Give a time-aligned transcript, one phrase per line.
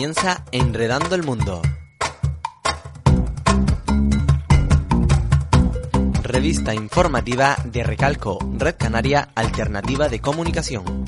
[0.00, 1.60] Comienza Enredando el Mundo.
[6.22, 11.04] Revista informativa de Recalco, Red Canaria Alternativa de Comunicación.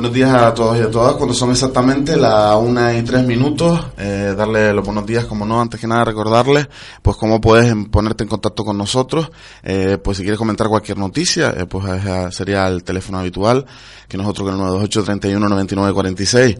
[0.00, 1.12] Buenos días a todos y a todas.
[1.16, 5.60] Cuando son exactamente las una y tres minutos, eh, darle los buenos días, como no,
[5.60, 6.68] antes que nada recordarles,
[7.02, 9.30] pues cómo puedes ponerte en contacto con nosotros.
[9.62, 13.66] Eh, pues si quieres comentar cualquier noticia, eh, pues eh, sería el teléfono habitual,
[14.08, 16.56] que nosotros con el 928 31 99 46.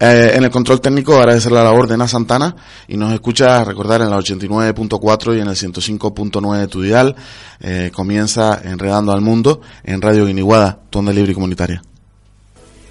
[0.00, 2.54] en el control técnico, agradecerle la labor de Ana Santana
[2.86, 7.16] y nos escucha recordar en la 89.4 y en el 105.9 de tu dial.
[7.94, 11.82] Comienza Enredando al Mundo en Radio Guiniguada, tu onda libre y comunitaria.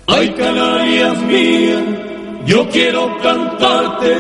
[0.07, 4.17] Ay, Canarias mía, yo quiero cantarte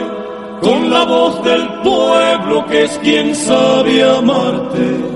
[0.61, 5.13] con la voz del pueblo que es quien sabe amarte.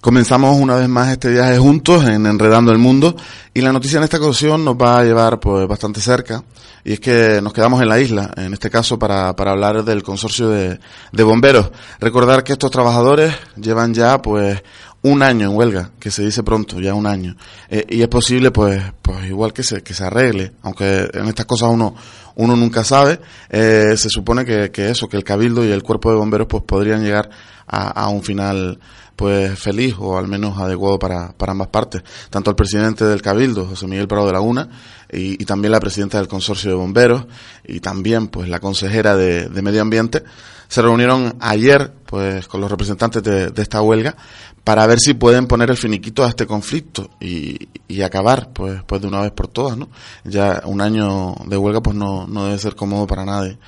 [0.00, 3.16] Comenzamos una vez más este viaje juntos en Enredando el Mundo
[3.52, 6.44] y la noticia en esta ocasión nos va a llevar pues bastante cerca
[6.84, 10.04] y es que nos quedamos en la isla, en este caso para, para hablar del
[10.04, 10.78] consorcio de,
[11.10, 11.72] de bomberos.
[11.98, 14.62] Recordar que estos trabajadores llevan ya pues
[15.02, 17.36] un año en huelga, que se dice pronto, ya un año.
[17.68, 21.46] Eh, y es posible, pues, pues igual que se, que se arregle, aunque en estas
[21.46, 21.94] cosas uno,
[22.36, 26.10] uno nunca sabe, eh, se supone que, que eso, que el cabildo y el cuerpo
[26.10, 27.30] de bomberos pues podrían llegar
[27.66, 28.78] a, a un final
[29.14, 32.02] pues feliz o al menos adecuado para, para ambas partes.
[32.30, 34.68] Tanto el presidente del Cabildo, José Miguel Prado de Laguna,
[35.10, 37.26] y, y también la presidenta del Consorcio de Bomberos,
[37.66, 40.22] y también pues la consejera de, de Medio Ambiente,
[40.68, 44.16] se reunieron ayer pues con los representantes de, de, esta huelga
[44.64, 49.00] para ver si pueden poner el finiquito a este conflicto y, y, acabar pues pues
[49.00, 49.88] de una vez por todas, ¿no?
[50.24, 53.58] Ya un año de huelga pues no, no debe ser cómodo para nadie.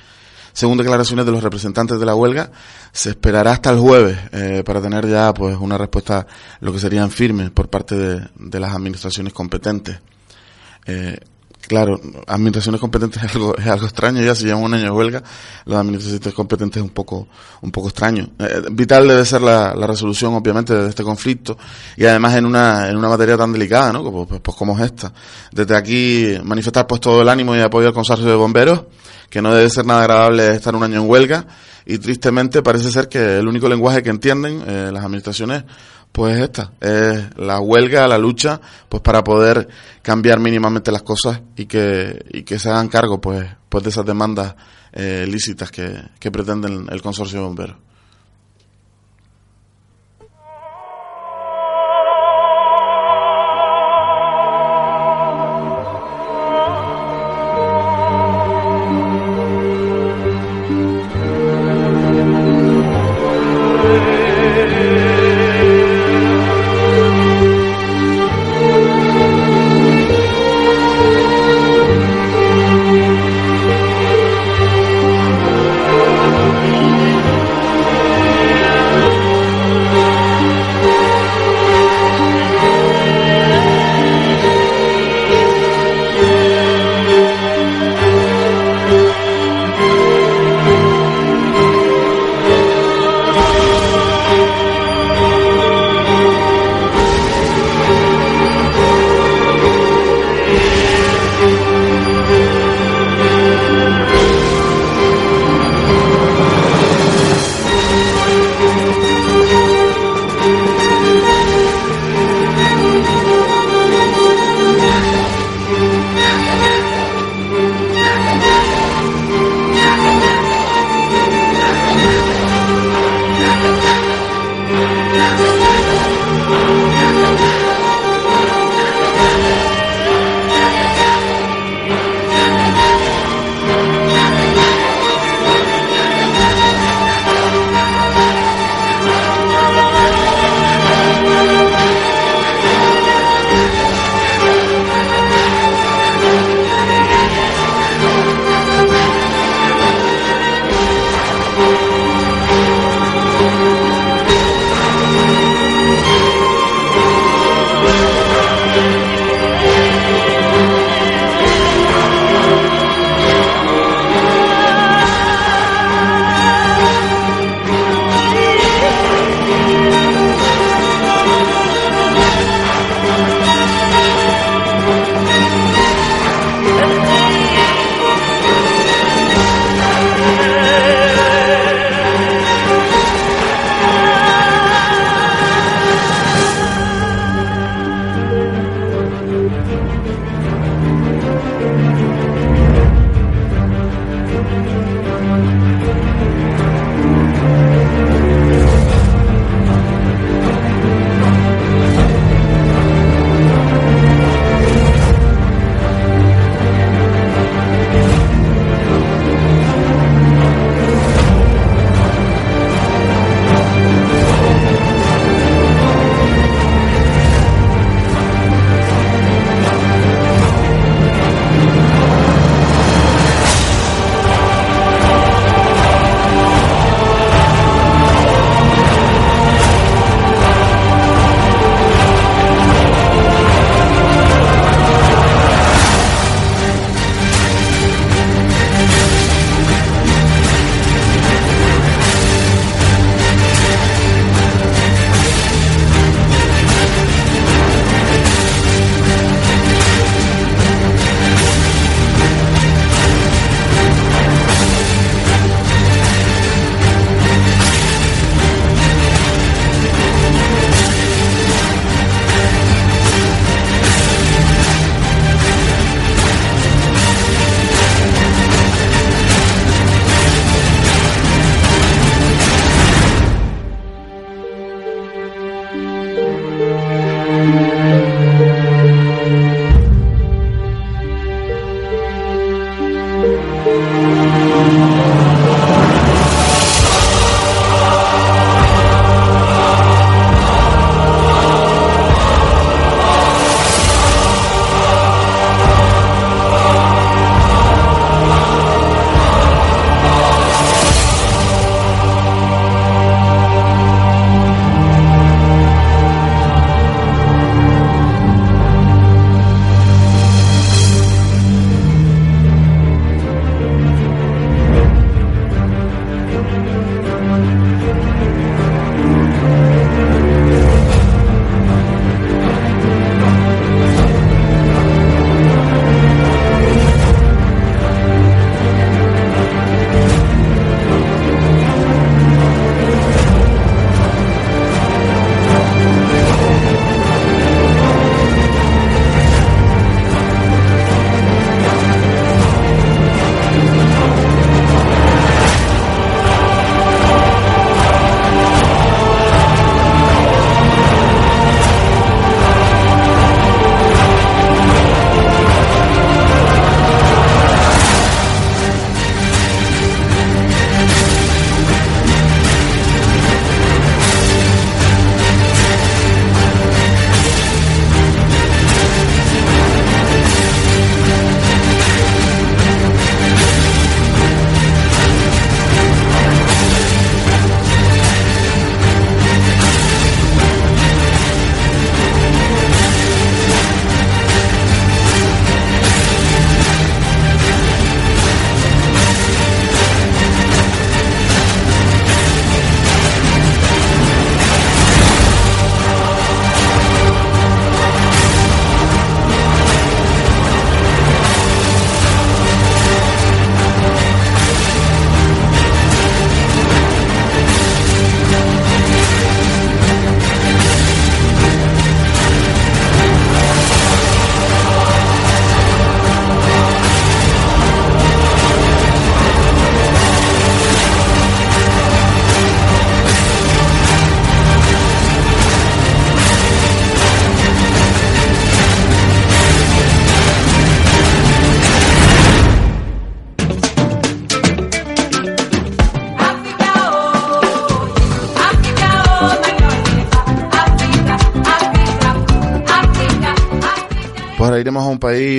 [0.53, 2.51] Según declaraciones de los representantes de la huelga,
[2.91, 6.27] se esperará hasta el jueves eh, para tener ya pues una respuesta
[6.59, 9.99] lo que serían firmes por parte de, de las administraciones competentes.
[10.85, 11.17] Eh,
[11.71, 15.23] claro, administraciones competentes es algo, es algo extraño, ya se llama un año de huelga,
[15.63, 17.29] las administraciones competentes es un poco,
[17.61, 18.27] un poco extraño.
[18.39, 21.57] Eh, vital debe ser la, resolución, obviamente, de este conflicto,
[21.95, 24.03] y además en una, en una materia tan delicada, ¿no?
[24.27, 25.13] Pues, pues como es esta.
[25.49, 28.83] Desde aquí manifestar pues todo el ánimo y apoyo al consorcio de bomberos,
[29.29, 31.47] que no debe ser nada agradable estar un año en huelga,
[31.85, 35.63] y tristemente parece ser que el único lenguaje que entienden eh, las administraciones
[36.11, 39.67] pues esta es la huelga, la lucha, pues para poder
[40.01, 44.05] cambiar mínimamente las cosas y que, y que se hagan cargo pues, pues de esas
[44.05, 44.55] demandas
[44.91, 47.77] eh, lícitas que, que pretenden el consorcio de bomberos.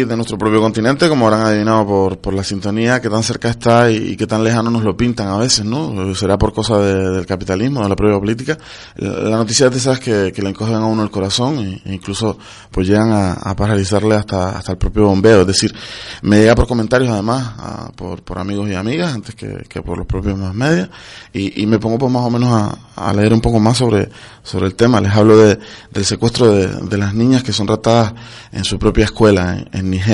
[0.03, 3.25] Un país de nuestro propio continente, como habrán adivinado por, por la sintonía, que tan
[3.25, 6.15] cerca está y, que tan lejano nos lo pintan a veces, ¿no?
[6.15, 8.57] Será por cosa del capitalismo, de la propia política.
[8.95, 12.39] La, noticia de esas que, que le encogen a uno el corazón e, incluso
[12.71, 15.41] pues llegan a, paralizarle hasta, hasta el propio bombeo.
[15.41, 15.75] Es decir,
[16.23, 20.07] me llega por comentarios además, por, por amigos y amigas, antes que, que por los
[20.07, 20.89] propios más medios,
[21.33, 24.09] y, y me pongo pues más o menos a, a leer un poco más sobre,
[24.45, 25.01] sobre el tema.
[25.01, 25.59] Les hablo de,
[25.91, 28.15] del secuestro de, de las niñas que son raptadas
[28.53, 29.33] en su propia escuela
[29.73, 30.12] en, Nigeria.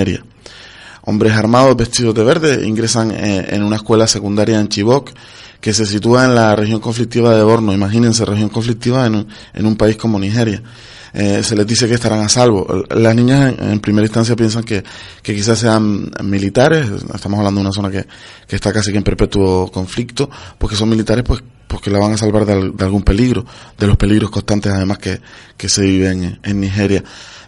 [1.02, 5.10] Hombres armados vestidos de verde ingresan eh, en, una escuela secundaria en Chibok,
[5.60, 7.72] que se sitúa en la región conflictiva de Borno.
[7.72, 10.62] Imagínense, región conflictiva en un, en un país como Nigeria.
[11.14, 12.84] Eh, se les dice que estarán a salvo.
[12.90, 14.84] Las niñas en, primera instancia piensan que,
[15.22, 18.06] quizás sean militares, estamos hablando de una zona que,
[18.54, 20.28] está casi que en perpetuo conflicto,
[20.58, 23.44] porque son militares pues, pues que la van a salvar de, algún peligro,
[23.78, 25.20] de los peligros constantes además que,
[25.56, 27.02] que se viven en Nigeria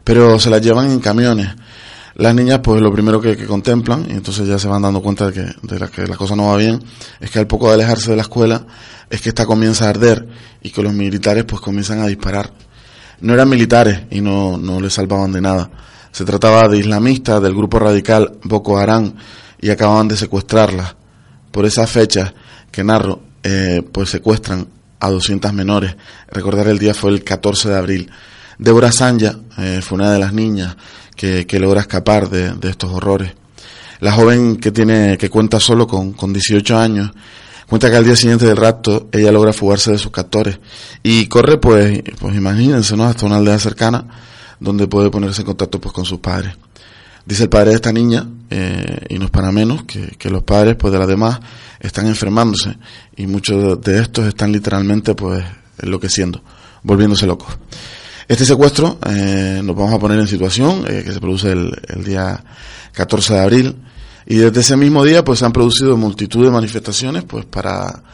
[0.05, 1.49] pero se las llevan en camiones.
[2.21, 5.33] Las niñas, pues lo primero que, contemplan, y entonces ya se van dando cuenta de
[5.33, 6.79] que, de la, que la cosa no va bien,
[7.19, 8.67] es que al poco de alejarse de la escuela,
[9.09, 10.29] es que esta comienza a arder
[10.61, 12.53] y que los militares pues comienzan a disparar.
[13.23, 15.71] No eran militares y no, no les salvaban de nada.
[16.13, 19.15] Se trataba de islamistas del grupo radical Boko Haram
[19.59, 20.95] y acababan de secuestrarlas.
[21.51, 22.35] Por esas fechas
[22.71, 24.69] que narro, eh, pues secuestran
[25.01, 25.97] a 200 menores.
[26.31, 28.11] Recordar el día fue el 14 de abril.
[28.59, 30.77] Débora Sanja eh, fue una de las niñas
[31.21, 33.33] que, logra escapar de, estos horrores.
[34.01, 37.11] La joven que tiene, que cuenta solo con, con 18 años,
[37.69, 40.59] cuenta que al día siguiente del rapto ella logra fugarse de sus captores
[41.03, 43.05] y corre pues, pues imagínense, ¿no?
[43.05, 44.07] Hasta una aldea cercana
[44.59, 46.55] donde puede ponerse en contacto pues con sus padres.
[47.27, 50.43] Dice el padre de esta niña, eh, y no es para menos, que, que, los
[50.43, 51.39] padres pues de las demás
[51.81, 52.79] están enfermándose
[53.15, 55.45] y muchos de estos están literalmente pues
[55.79, 56.43] enloqueciendo,
[56.83, 57.59] volviéndose locos.
[58.31, 62.41] Este secuestro eh, nos vamos a poner en situación eh, que se produce el, día
[62.93, 63.77] 14 de abril
[64.25, 68.05] y desde ese mismo día pues se han producido multitud de manifestaciones pues para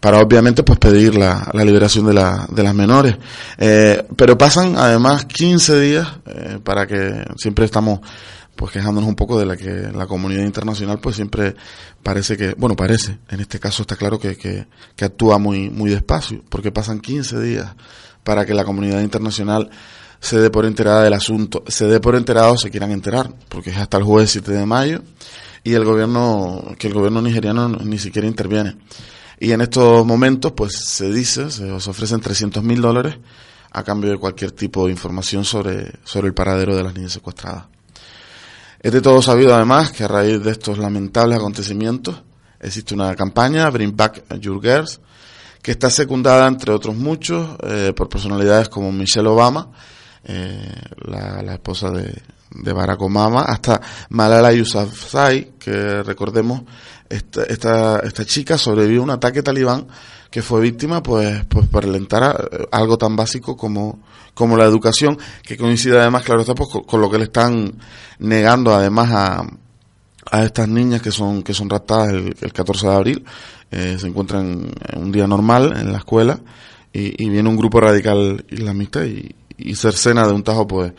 [0.00, 3.16] para obviamente pues pedir la, la liberación de, la, de las menores.
[3.56, 8.00] Eh, pero pasan además 15 días eh, para que siempre estamos
[8.56, 11.54] pues quejándonos un poco de la que la comunidad internacional pues siempre
[12.02, 14.66] parece que, bueno parece, en este caso está claro que, que,
[14.96, 17.76] que actúa muy, muy despacio, porque pasan 15 días
[18.24, 19.70] para que la comunidad internacional
[20.20, 23.76] se dé por enterada del asunto, se dé por enterado se quieran enterar, porque es
[23.76, 25.02] hasta el jueves 7 de mayo
[25.64, 28.76] y el gobierno, que el gobierno nigeriano ni siquiera interviene.
[29.40, 33.16] Y en estos momentos, pues se dice, se os ofrecen 300 mil dólares
[33.72, 37.64] a cambio de cualquier tipo de información sobre, sobre el paradero de las niñas secuestradas.
[38.80, 42.22] Es de todo sabido además que a raíz de estos lamentables acontecimientos
[42.60, 45.00] existe una campaña, Bring Back Your Girls,
[45.62, 49.70] que está secundada, entre otros muchos, eh, por personalidades como Michelle Obama,
[50.24, 50.74] eh,
[51.06, 56.62] la, esposa de, Barack Obama, hasta Malala Yousafzai, que recordemos,
[57.08, 59.86] esta, esta, esta chica sobrevivió a un ataque talibán
[60.30, 64.00] que fue víctima pues, pues por alentar eh, algo tan básico como,
[64.34, 67.74] como la educación, que coincide además, claro está, pues, con, lo que le están
[68.18, 69.46] negando además a,
[70.30, 73.24] a estas niñas que son, que son raptadas el, el 14 de abril,
[73.72, 76.40] eh, se encuentran en un día normal en la escuela
[76.92, 80.92] y, viene un grupo radical islamista y, y cercena de un tajo pues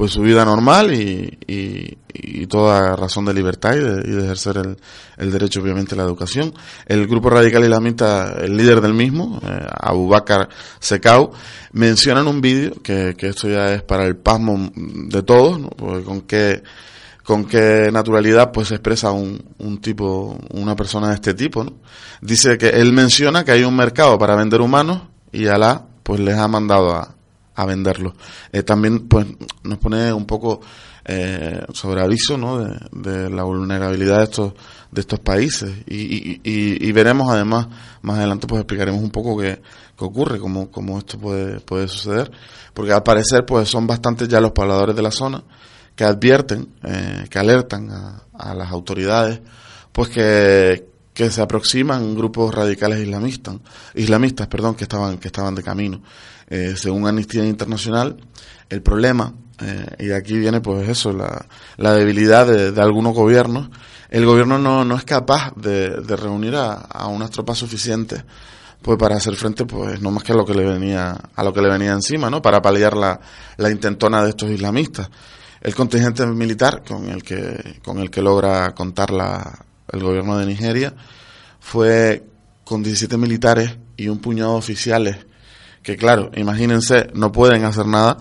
[0.00, 4.76] pues su vida normal y, y, toda razón de libertad y de, ejercer el,
[5.18, 6.54] el, derecho obviamente a la educación.
[6.86, 11.32] El grupo radical islamista, el líder del mismo, eh, Abu Bakr Sekau,
[11.72, 15.68] menciona en un vídeo que, que esto ya es para el pasmo de todos, ¿no?
[15.68, 16.62] Con qué
[17.24, 21.74] con qué naturalidad pues expresa un, un tipo, una persona de este tipo, ¿no?
[22.20, 26.36] Dice que él menciona que hay un mercado para vender humanos y Alá pues les
[26.36, 27.14] ha mandado a,
[27.54, 28.14] a venderlos.
[28.52, 29.26] Eh, también pues
[29.62, 30.60] nos pone un poco
[31.04, 32.58] eh, sobre aviso ¿no?
[32.58, 34.52] de, de, la vulnerabilidad de estos
[34.90, 37.68] de estos países y, y, y, y, veremos además
[38.02, 39.62] más adelante pues explicaremos un poco qué,
[39.96, 42.30] qué ocurre cómo, cómo esto puede puede suceder
[42.74, 45.42] porque al parecer pues son bastantes ya los pobladores de la zona
[45.94, 49.40] que advierten, eh, que alertan a, las autoridades,
[49.92, 53.56] pues que, que se aproximan grupos radicales islamistas,
[53.94, 56.00] islamistas, perdón, que estaban, que estaban de camino.
[56.48, 58.16] Eh, según Amnistía Internacional,
[58.70, 63.68] el problema, eh, y aquí viene pues eso, la, la debilidad de, algunos gobiernos,
[64.08, 68.24] el gobierno no, no es capaz de, reunir a, a, unas tropas suficientes
[68.82, 71.52] pues para hacer frente pues no más que a lo que le venía a lo
[71.52, 73.20] que le venía encima no para paliar la,
[73.58, 75.10] la intentona de estos islamistas
[75.60, 80.46] el contingente militar con el que, con el que logra contar la, el gobierno de
[80.46, 80.94] Nigeria
[81.60, 82.24] fue
[82.64, 85.16] con 17 militares y un puñado de oficiales
[85.82, 88.18] que claro, imagínense, no pueden hacer nada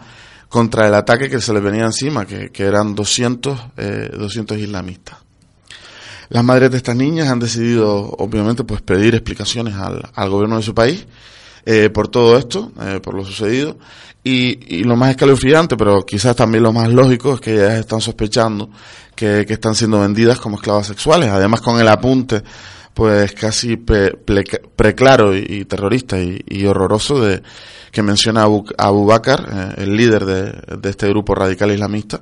[0.48, 5.18] contra el ataque que se les venía encima, que, eran 200, eh, 200 islamistas.
[6.30, 10.64] Las madres de estas niñas han decidido, obviamente, pues pedir explicaciones al, al gobierno de
[10.64, 11.06] su país
[11.66, 13.78] eh, por todo esto, eh, por lo sucedido.
[14.24, 18.02] Y, y, lo más escalofriante, pero quizás también lo más lógico, es que ellas están
[18.02, 18.70] sospechando
[19.20, 21.30] que, están siendo vendidas como esclavas sexuales.
[21.30, 22.42] Además, con el apunte
[22.94, 27.42] pues casi preclaro y, terrorista y, horroroso de
[27.92, 32.20] que menciona Abu, Abu Bakr, eh, el líder de, este grupo radical islamista,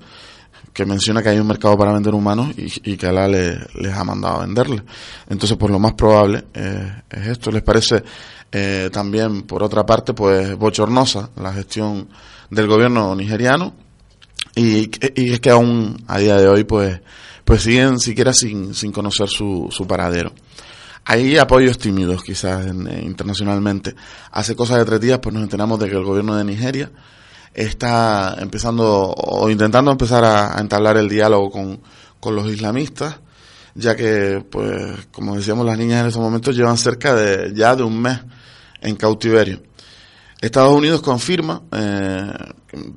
[0.73, 4.37] que menciona que hay un mercado para vender humanos y, que Alá les ha mandado
[4.37, 4.83] a venderle.
[5.29, 7.49] Entonces, pues lo más probable eh, es esto.
[7.49, 8.03] ¿Les parece
[8.51, 12.09] eh, también, por otra parte, pues bochornosa la gestión
[12.49, 13.73] del gobierno nigeriano?
[14.55, 16.99] Y, y es que aún a día de hoy, pues,
[17.45, 20.33] pues siguen siquiera sin, sin conocer su, su paradero.
[21.09, 23.95] Hay apoyos tímidos quizás eh, internacionalmente.
[24.31, 26.91] Hace cosas de tres días pues nos enteramos de que el gobierno de Nigeria
[27.53, 31.79] está empezando o intentando empezar a, entablar el diálogo con,
[32.19, 33.21] con, los islamistas,
[33.73, 37.83] ya que pues como decíamos las niñas en estos momentos llevan cerca de ya de
[37.83, 38.19] un mes
[38.81, 39.61] en cautiverio.
[40.39, 42.31] Estados Unidos confirma, eh,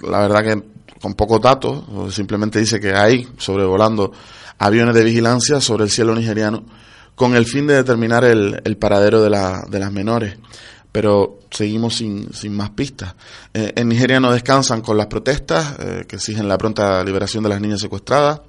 [0.03, 0.63] la verdad que
[1.01, 1.85] con pocos datos,
[2.15, 4.13] simplemente dice que hay sobrevolando
[4.59, 6.65] aviones de vigilancia sobre el cielo nigeriano
[7.15, 10.37] con el fin de determinar el, paradero de, la, de las menores.
[10.93, 13.15] Pero seguimos sin, sin más pistas.
[13.55, 17.51] Eh, en Nigeria no descansan con las protestas eh, que exigen la pronta liberación de
[17.51, 18.41] las niñas secuestradas.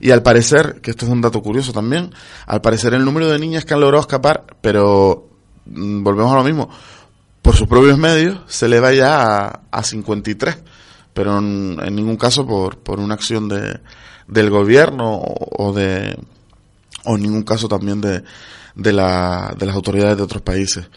[0.00, 2.12] Y al parecer, que esto es un dato curioso también,
[2.46, 5.29] al parecer el número de niñas que han logrado escapar, pero
[5.70, 6.68] volvemos a lo mismo,
[7.42, 10.58] por sus propios medios se le va ya a, a 53,
[11.14, 13.80] pero en, ningún caso por, por una acción de,
[14.26, 16.16] del gobierno o de
[17.04, 18.22] o en ningún caso también de,
[18.74, 20.88] de, la, de las autoridades de otros países.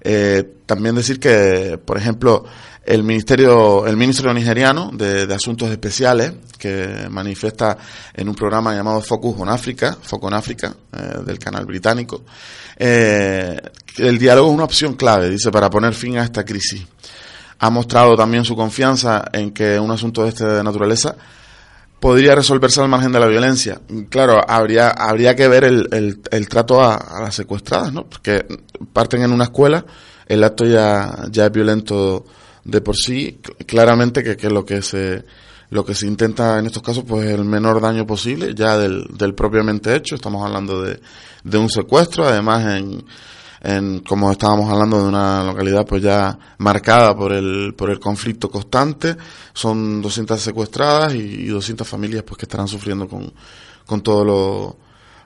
[0.00, 2.44] Eh, también decir que, por ejemplo,
[2.84, 7.76] el ministerio, el ministro nigeriano de, de, Asuntos Especiales, que manifiesta
[8.14, 12.22] en un programa llamado Focus on Africa, Foco en África, eh, del canal británico,
[12.76, 13.60] eh,
[13.98, 16.86] el diálogo es una opción clave, dice, para poner fin a esta crisis.
[17.58, 21.16] Ha mostrado también su confianza en que un asunto de esta naturaleza
[22.00, 23.80] podría resolverse al margen de la violencia.
[24.08, 28.04] Claro, habría, habría que ver el, el, el trato a, las secuestradas, ¿no?
[28.08, 28.46] Porque
[28.92, 29.84] parten en una escuela,
[30.26, 32.24] el acto ya, ya es violento
[32.64, 35.24] de por sí, claramente que, que lo que se
[35.70, 39.34] lo que se intenta en estos casos pues el menor daño posible ya del, del
[39.34, 40.98] propiamente hecho, estamos hablando de,
[41.44, 43.04] de un secuestro, además en,
[43.60, 48.50] en, como estábamos hablando de una localidad pues ya marcada por el, por el conflicto
[48.50, 49.16] constante,
[49.52, 53.32] son 200 secuestradas y, 200 familias pues que estarán sufriendo con,
[53.86, 54.76] con todo lo,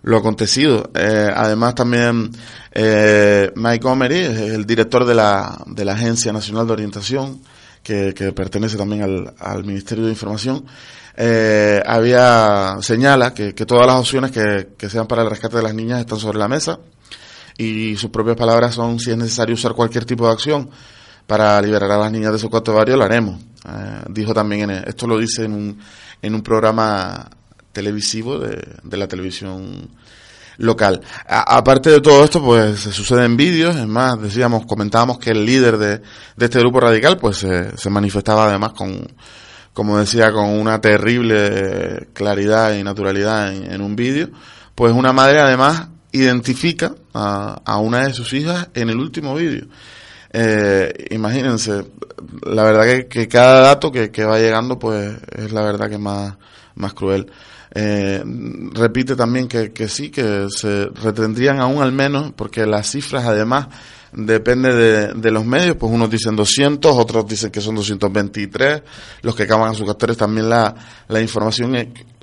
[0.02, 0.90] lo acontecido.
[0.94, 2.30] Eh, además también
[2.72, 7.40] eh, Mike Omery, el director de la, de la Agencia Nacional de Orientación,
[7.82, 10.64] que, que pertenece también al, al Ministerio de Información,
[11.14, 15.62] eh, había señala que, que todas las opciones que, que sean para el rescate de
[15.62, 16.78] las niñas están sobre la mesa
[17.58, 20.70] y sus propias palabras son si es necesario usar cualquier tipo de acción
[21.26, 23.40] para liberar a las niñas de su barrio, lo haremos.
[23.68, 25.78] Eh, dijo también, en esto lo dice en un,
[26.20, 27.28] en un programa
[27.72, 29.90] televisivo de, de la televisión
[30.58, 31.00] local.
[31.26, 35.44] aparte de todo esto, pues se sucede en vídeos, es más, decíamos, comentábamos que el
[35.44, 35.98] líder de,
[36.36, 39.06] de este grupo radical, pues se manifestaba además con,
[39.72, 44.28] como decía, con una terrible claridad y naturalidad en, en un vídeo.
[44.74, 49.66] Pues una madre además identifica a, a una de sus hijas en el último vídeo.
[50.33, 51.85] Eh, imagínense,
[52.46, 55.98] la verdad que, que cada dato que, que, va llegando, pues es la verdad que
[55.98, 56.35] más,
[56.75, 57.31] más cruel.
[57.75, 58.22] Eh,
[58.72, 63.68] repite también que, que sí, que se retendrían aún al menos, porque las cifras además
[64.12, 68.83] depende de, de, los medios, pues unos dicen 200, otros dicen que son 223,
[69.22, 70.75] los que acaban a sus carteles también la,
[71.09, 71.75] la información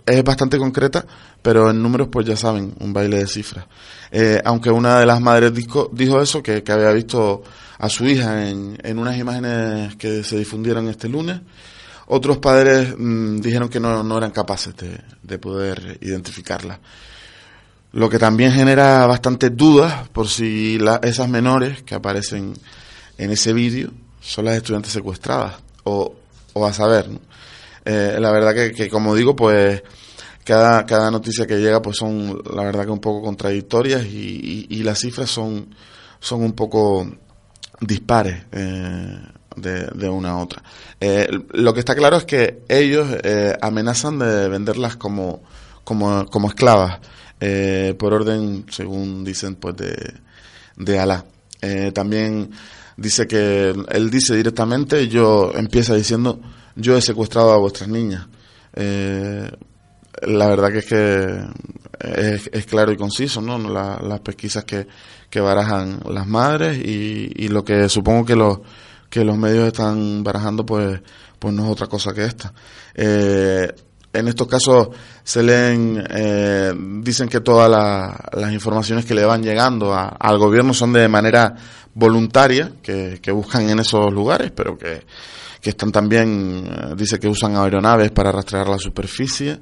[0.10, 1.06] es, bastante concreta,
[1.42, 3.66] pero en números pues ya saben, un baile de cifras.
[4.12, 7.44] Eh, aunque una de las madres dijo, dijo eso, que, que, había visto
[7.78, 11.40] a su hija en, en, unas imágenes que se difundieron este lunes,
[12.08, 16.80] otros padres mmm, dijeron que no, no, eran capaces de, de poder identificarla.
[17.92, 22.54] Lo que también genera bastantes dudas por si esas menores que aparecen
[23.18, 23.92] en ese vídeo
[24.22, 26.16] son las estudiantes secuestradas o,
[26.54, 27.10] o a saber.
[27.92, 29.82] Eh, la verdad que, como digo, pues
[30.44, 34.84] cada, cada noticia que llega pues son la verdad que un poco contradictorias y, y,
[34.84, 35.74] las cifras son,
[36.20, 37.08] son un poco
[37.82, 39.20] dispares eh,
[39.56, 40.62] de, una a otra.
[41.00, 45.42] Eh, lo que está claro es que ellos eh, amenazan de venderlas como,
[45.84, 47.00] como, como esclavas
[47.98, 50.14] por orden, según dicen, pues de,
[50.76, 51.26] de Alá.
[51.94, 52.52] también
[52.98, 56.40] dice que él dice directamente, yo empieza diciendo
[56.80, 58.28] yo he secuestrado a vuestras niñas.
[58.74, 59.50] Eh,
[60.22, 63.58] la verdad que es que es, claro y conciso, ¿no?
[63.58, 64.88] las pesquisas que,
[65.30, 68.60] que barajan las madres y, y lo que supongo que los
[69.10, 71.02] que los medios están barajando, pues,
[71.40, 72.54] pues no es otra cosa que esta.
[72.94, 73.68] Eh,
[74.12, 74.90] en estos casos
[75.24, 77.70] se leen, eh, dicen que todas
[78.34, 81.56] las informaciones que le van llegando al gobierno son de manera
[81.94, 85.04] voluntaria, que buscan en esos lugares, pero que,
[85.62, 89.60] que están también, eh, dice que usan aeronaves para rastrear la superficie,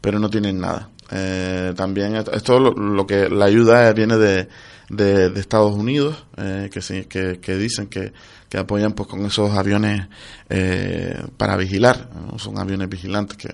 [0.00, 0.90] pero no tienen nada.
[1.14, 4.48] Eh, también esto lo, que la ayuda viene de,
[4.88, 8.14] de, Estados Unidos, eh, que, sí, que, que, dicen que,
[8.48, 10.08] que apoyan pues con esos aviones
[10.48, 13.50] eh, para vigilar, son aviones vigilantes que,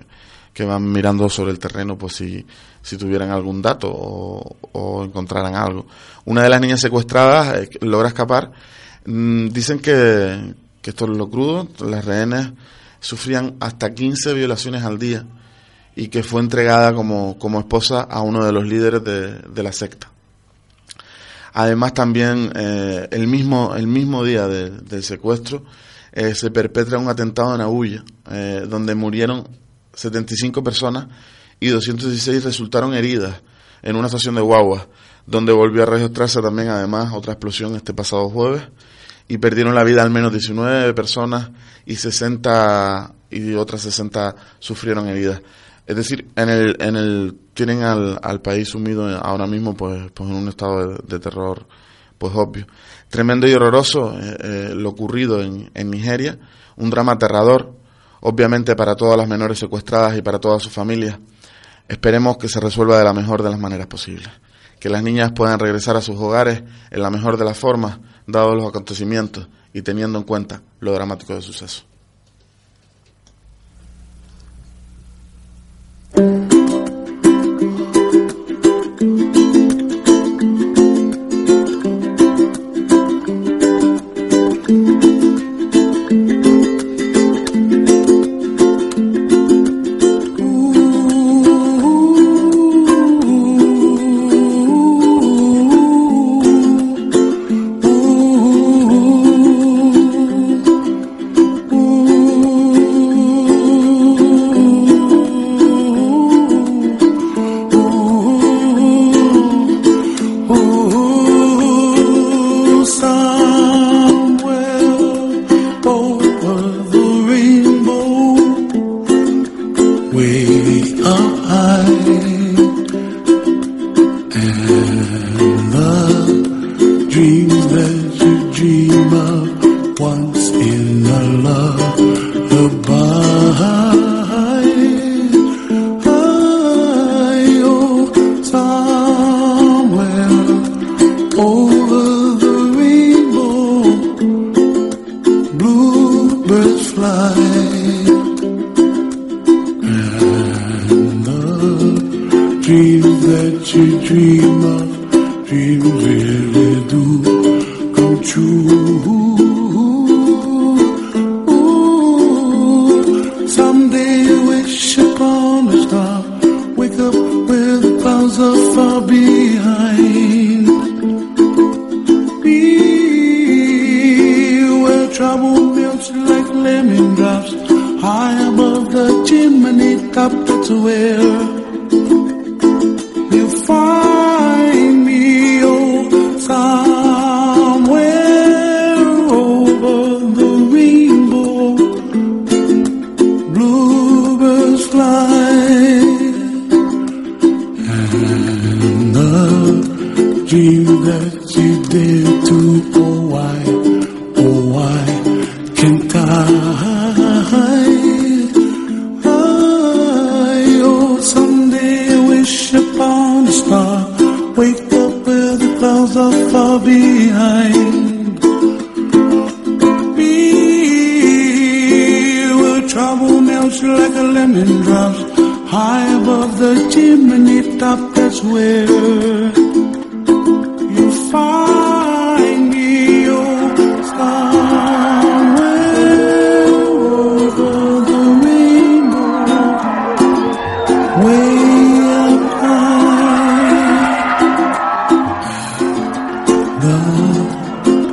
[0.53, 2.45] que van mirando sobre el terreno pues si,
[2.81, 5.85] si tuvieran algún dato o, o encontraran algo.
[6.25, 8.53] Una de las niñas secuestradas logra escapar.
[9.05, 10.53] Mm, dicen que,
[10.89, 12.51] esto es lo crudo, las rehenes
[12.99, 15.25] sufrían hasta 15 violaciones al día
[15.95, 19.71] y que fue entregada como, como esposa a uno de los líderes de, de la
[19.71, 20.09] secta.
[21.53, 25.63] Además también eh, el, mismo, el mismo día del secuestro
[26.11, 29.47] eh, se perpetra un atentado en Agulla, eh, donde murieron
[29.93, 31.07] 75 personas
[31.59, 33.41] y 216 resultaron heridas
[33.81, 34.87] en una estación de guagua,
[35.25, 38.63] donde volvió a registrarse también además otra explosión este pasado jueves
[39.29, 41.51] y perdieron la vida al menos 19 personas
[41.85, 45.41] y 60 y otras 60 sufrieron heridas.
[45.85, 50.29] Es decir, en el, en el, tienen al, al país sumido ahora mismo pues, pues
[50.29, 51.67] en un estado de, terror
[52.17, 52.65] pues obvio.
[53.07, 56.37] Tremendo y horroroso eh, eh, lo ocurrido en, en Nigeria,
[56.75, 57.75] un drama aterrador,
[58.21, 61.19] obviamente para todas las menores secuestradas y para todas sus familias.
[61.87, 64.29] Esperemos que se resuelva de la mejor de las maneras posibles,
[64.79, 67.99] que las niñas puedan regresar a sus hogares en la mejor de las formas
[68.31, 71.83] dados los acontecimientos y teniendo en cuenta lo dramático del suceso.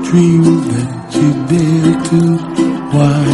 [0.06, 2.20] dream that you dare to.
[2.94, 3.24] Why,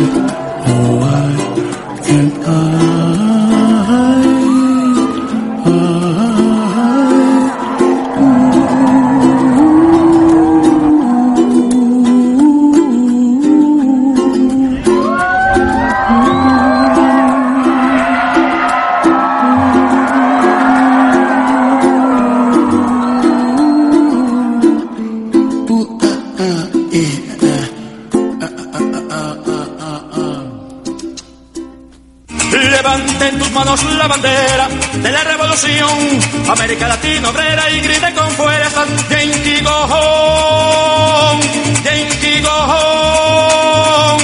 [0.70, 3.31] oh why can't I?
[38.82, 39.08] Con fuerza.
[39.10, 41.42] Yankee go home,
[41.84, 44.22] Yankee go home,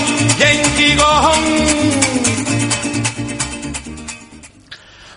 [0.96, 1.98] go home.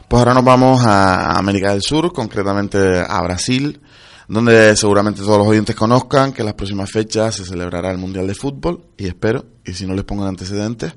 [0.08, 3.82] Pues ahora nos vamos a América del Sur, concretamente a Brasil,
[4.28, 8.36] donde seguramente todos los oyentes conozcan que las próximas fechas se celebrará el Mundial de
[8.36, 10.94] Fútbol y espero, y si no les pongo en antecedentes,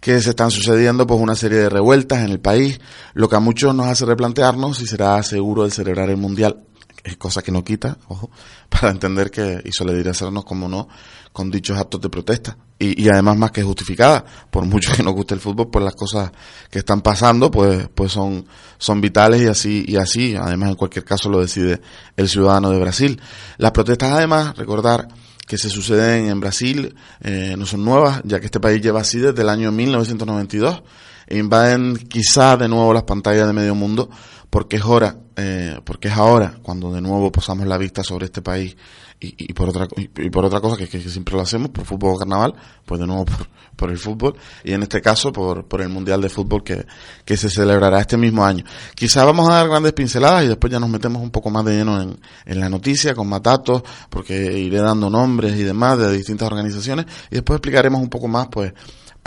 [0.00, 2.80] que se están sucediendo pues una serie de revueltas en el país,
[3.14, 6.62] lo que a muchos nos hace replantearnos si será seguro el celebrar el Mundial,
[7.08, 8.30] es cosa que no quita, ojo,
[8.68, 10.88] para entender que, y solidarizarnos como no,
[11.32, 12.56] con dichos actos de protesta.
[12.78, 15.94] Y, y además más que justificada, por mucho que nos guste el fútbol, pues las
[15.94, 16.30] cosas
[16.70, 18.46] que están pasando, pues, pues son,
[18.78, 21.80] son vitales y así, y así, además en cualquier caso lo decide
[22.16, 23.20] el ciudadano de Brasil.
[23.56, 25.08] Las protestas además, recordar,
[25.48, 29.18] que se suceden en Brasil eh, no son nuevas, ya que este país lleva así
[29.18, 30.82] desde el año 1992
[31.26, 34.10] e invaden quizá de nuevo las pantallas de medio mundo
[34.50, 38.42] porque es hora, eh, porque es ahora cuando de nuevo posamos la vista sobre este
[38.42, 38.76] país
[39.20, 41.84] y, y por otra y, y por otra cosa que, que, siempre lo hacemos por
[41.84, 44.36] fútbol o carnaval, pues de nuevo por, por el fútbol.
[44.64, 46.86] Y en este caso por, por el mundial de fútbol que,
[47.24, 48.64] que se celebrará este mismo año.
[48.94, 51.76] Quizá vamos a dar grandes pinceladas y después ya nos metemos un poco más de
[51.76, 56.12] lleno en, en la noticia con más datos porque iré dando nombres y demás de
[56.12, 58.72] distintas organizaciones y después explicaremos un poco más pues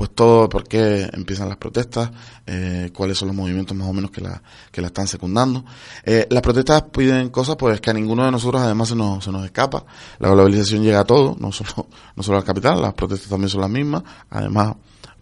[0.01, 2.09] pues todo por qué empiezan las protestas,
[2.47, 5.63] eh, cuáles son los movimientos más o menos que la, que la están secundando.
[6.03, 9.31] Eh, las protestas piden cosas pues que a ninguno de nosotros además se nos, se
[9.31, 9.85] nos escapa.
[10.17, 13.61] La globalización llega a todo, no solo, no solo al capital, las protestas también son
[13.61, 14.01] las mismas.
[14.31, 14.73] Además,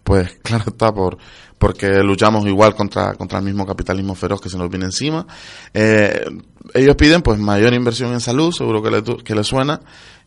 [0.02, 1.18] pues claro está por
[1.58, 5.26] porque luchamos igual contra, contra el mismo capitalismo feroz que se nos viene encima.
[5.74, 6.24] Eh,
[6.72, 9.78] ellos piden pues mayor inversión en salud, seguro que le, que le suena,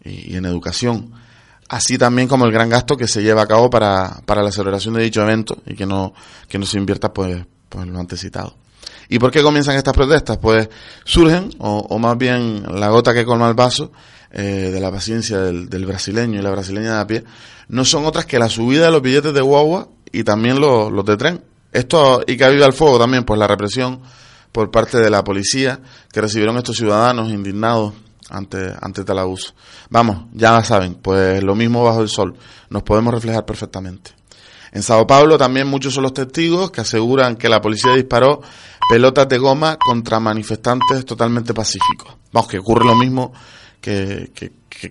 [0.03, 1.11] y, y en educación
[1.69, 4.93] así también como el gran gasto que se lleva a cabo para, para la celebración
[4.95, 6.13] de dicho evento y que no,
[6.47, 8.55] que no se invierta pues, pues lo antes citado.
[9.09, 10.37] ¿Y por qué comienzan estas protestas?
[10.37, 10.69] Pues
[11.03, 13.91] surgen, o, o más bien la gota que colma el vaso
[14.31, 17.23] eh, de la paciencia del, brasileño y la brasileña de a pie,
[17.67, 21.05] no son otras que la subida de los billetes de guagua y también los, los
[21.05, 21.43] de tren.
[21.71, 24.01] Esto, y que viva el fuego también, pues la represión
[24.51, 25.79] por parte de la policía
[26.11, 27.93] que recibieron estos ciudadanos indignados
[28.29, 29.53] ante, ante tal abuso.
[29.89, 32.35] Vamos, ya saben, pues lo mismo bajo el sol,
[32.69, 34.11] nos podemos reflejar perfectamente.
[34.71, 38.41] En Sao Paulo también muchos son los testigos que aseguran que la policía disparó
[38.89, 42.15] pelotas de goma contra manifestantes totalmente pacíficos.
[42.31, 43.33] Vamos, que ocurre lo mismo
[43.79, 44.31] que,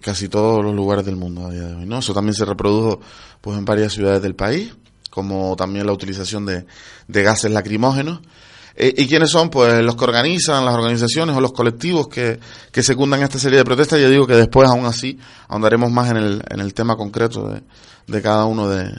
[0.00, 1.98] casi todos los lugares del mundo a día de hoy, ¿no?
[1.98, 3.00] Eso también se reprodujo
[3.40, 4.72] pues en varias ciudades del país,
[5.10, 6.64] como también la utilización de
[7.22, 8.20] gases lacrimógenos.
[8.74, 9.50] Eh, ¿Y quiénes son?
[9.50, 12.38] Pues los que organizan, las organizaciones o los colectivos que,
[12.70, 14.00] que secundan esta serie de protestas.
[14.00, 17.62] Yo digo que después, aún así, ahondaremos más en el, en el tema concreto de,
[18.06, 18.92] de cada uno de,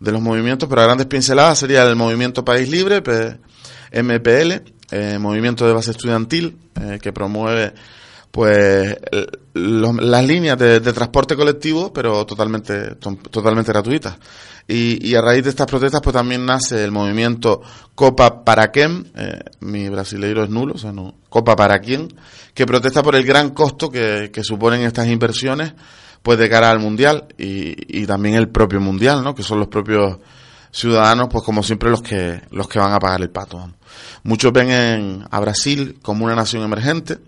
[0.00, 3.02] de, los movimientos, pero a grandes pinceladas sería el Movimiento País Libre,
[3.92, 4.52] MPL,
[4.90, 7.74] eh, Movimiento de Base Estudiantil, eh, que promueve
[8.30, 8.96] pues
[9.54, 14.16] las líneas de, transporte colectivo, pero totalmente, totalmente gratuitas.
[14.66, 17.62] Y, a raíz de estas protestas, pues también nace el movimiento
[17.94, 22.14] Copa para quién, eh, mi brasileiro es nulo, o sea, no, Copa para quién,
[22.52, 25.72] que protesta por el gran costo que, que suponen estas inversiones,
[26.22, 29.34] pues de cara al mundial y, y también el propio mundial, ¿no?
[29.34, 30.18] Que son los propios
[30.70, 33.70] ciudadanos, pues como siempre los que los que van a pagar el pato.
[34.22, 37.18] Muchos ven en, a Brasil como una nación emergente.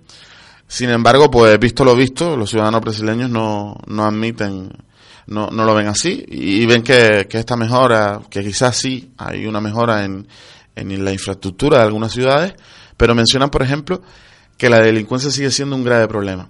[0.71, 4.71] Sin embargo, pues visto lo visto, los ciudadanos brasileños no, no admiten
[5.27, 9.47] no, no lo ven así y, ven que, que, esta mejora, que quizás sí hay
[9.47, 10.29] una mejora en,
[10.77, 12.55] en la infraestructura de algunas ciudades,
[12.97, 14.01] pero mencionan, por ejemplo,
[14.57, 16.49] que la delincuencia sigue siendo un grave problema.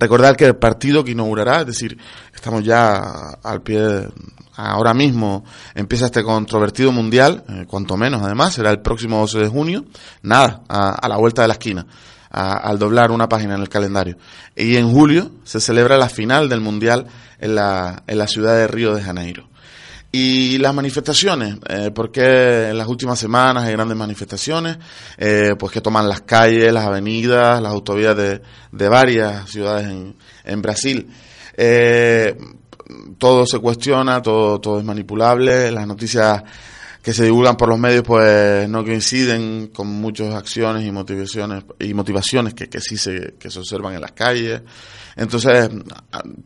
[0.00, 1.98] Recordar que el partido que inaugurará, es decir,
[2.34, 2.98] estamos ya
[3.42, 4.08] al pie, de,
[4.56, 9.48] ahora mismo empieza este controvertido mundial, eh, cuanto menos además, será el próximo 12 de
[9.48, 9.84] junio,
[10.22, 11.86] nada, a, a la vuelta de la esquina
[12.30, 14.16] al doblar una página en el calendario.
[14.54, 17.06] Y en julio se celebra la final del Mundial
[17.38, 19.48] en la, en la ciudad de Río de Janeiro.
[20.10, 24.78] Y las manifestaciones, eh, porque en las últimas semanas hay grandes manifestaciones,
[25.18, 28.40] eh, pues que toman las calles, las avenidas, las autovías de,
[28.72, 31.10] de varias ciudades en, en Brasil.
[31.54, 32.38] Eh,
[33.18, 36.42] todo se cuestiona, todo, todo es manipulable, las noticias
[37.02, 41.94] que se divulgan por los medios pues no coinciden con muchas acciones y motivaciones y
[41.94, 44.62] motivaciones que, que sí se, que se observan en las calles.
[45.16, 45.68] Entonces,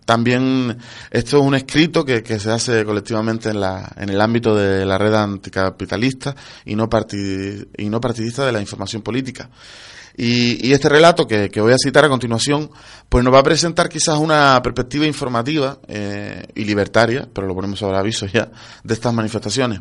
[0.07, 0.79] también
[1.11, 4.87] esto es un escrito que, que se hace colectivamente en, la, en el ámbito de
[4.87, 6.35] la red anticapitalista
[6.65, 9.51] y no, partid, y no partidista de la información política.
[10.17, 12.71] Y, y, este relato que, que, voy a citar a continuación,
[13.09, 17.79] pues nos va a presentar quizás una perspectiva informativa eh, y libertaria, pero lo ponemos
[17.79, 18.51] sobre aviso ya,
[18.85, 19.81] de estas manifestaciones.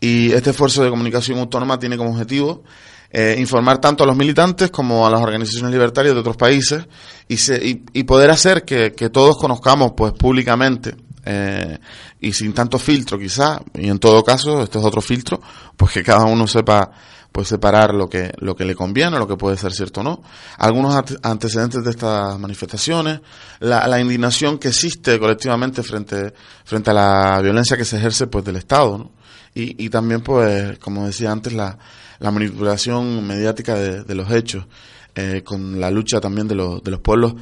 [0.00, 2.62] Y este esfuerzo de comunicación autónoma tiene como objetivo
[3.10, 6.86] eh, informar tanto a los militantes como a las organizaciones libertarias de otros países
[7.28, 11.78] y, se, y, y poder hacer que, todos conozcamos pues públicamente eh,
[12.20, 15.40] y sin tanto filtro quizá, y en todo caso, este es otro filtro,
[15.76, 16.90] pues que cada uno sepa
[17.32, 20.22] pues separar lo que, lo que le conviene, lo que puede ser cierto o no.
[20.58, 23.20] Algunos antecedentes de estas manifestaciones,
[23.60, 26.32] la, la, indignación que existe colectivamente frente,
[26.64, 29.10] frente a la violencia que se ejerce pues del Estado, ¿no?
[29.60, 31.78] Y, y también pues, como decía antes, la,
[32.18, 34.66] la manipulación mediática de, de los hechos,
[35.14, 37.34] eh, con la lucha también de, los de los pueblos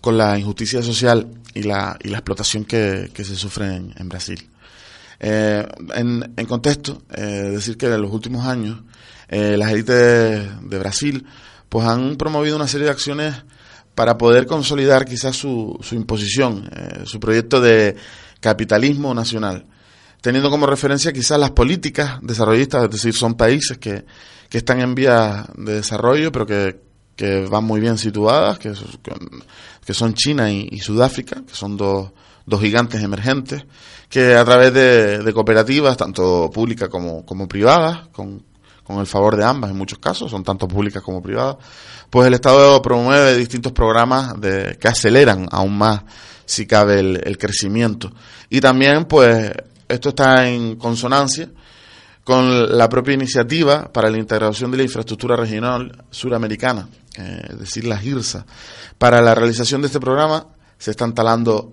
[0.00, 4.08] con la injusticia social y la, y la explotación que, que se sufre en, en
[4.08, 4.48] Brasil.
[5.18, 8.78] Eh, en, en, contexto, eh, decir que en los últimos años
[9.28, 11.26] eh, las élites de Brasil
[11.68, 13.34] pues han promovido una serie de acciones
[13.96, 17.96] para poder consolidar quizás su, su imposición, eh, su proyecto de
[18.40, 19.66] capitalismo nacional,
[20.20, 24.04] teniendo como referencia quizás las políticas desarrollistas, es decir, son países que,
[24.48, 26.80] que están en vía de desarrollo, pero que,
[27.14, 28.72] que van muy bien situadas, que,
[29.84, 32.10] que son China y, Sudáfrica, que son dos,
[32.44, 33.64] dos gigantes emergentes,
[34.08, 38.42] que a través de, cooperativas, tanto públicas como, como privadas, con,
[38.84, 41.56] con el favor de ambas en muchos casos, son tanto públicas como privadas,
[42.10, 46.02] pues el Estado promueve distintos programas que aceleran aún más,
[46.44, 48.12] si cabe, el, el crecimiento.
[48.48, 49.52] Y también, pues,
[49.88, 51.48] esto está en consonancia
[52.24, 57.84] con la propia iniciativa para la integración de la infraestructura regional suramericana, eh, es decir,
[57.84, 58.44] la GIRSA.
[58.98, 61.72] Para la realización de este programa se están talando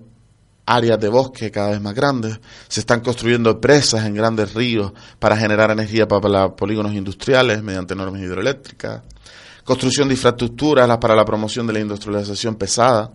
[0.66, 5.36] áreas de bosque cada vez más grandes, se están construyendo presas en grandes ríos para
[5.36, 9.02] generar energía para, para polígonos industriales mediante normas hidroeléctricas,
[9.64, 13.10] construcción de infraestructuras para la promoción de la industrialización pesada.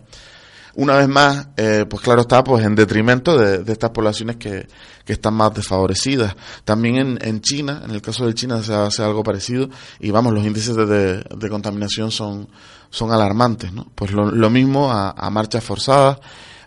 [0.74, 4.68] Una vez más, eh, pues claro está, pues en detrimento de, estas poblaciones que,
[5.04, 6.36] que, están más desfavorecidas.
[6.64, 10.32] También en, en, China, en el caso de China se hace algo parecido y vamos,
[10.32, 12.48] los índices de, de, contaminación son,
[12.90, 13.88] son alarmantes, ¿no?
[13.94, 16.18] Pues lo, mismo a, a marchas forzadas,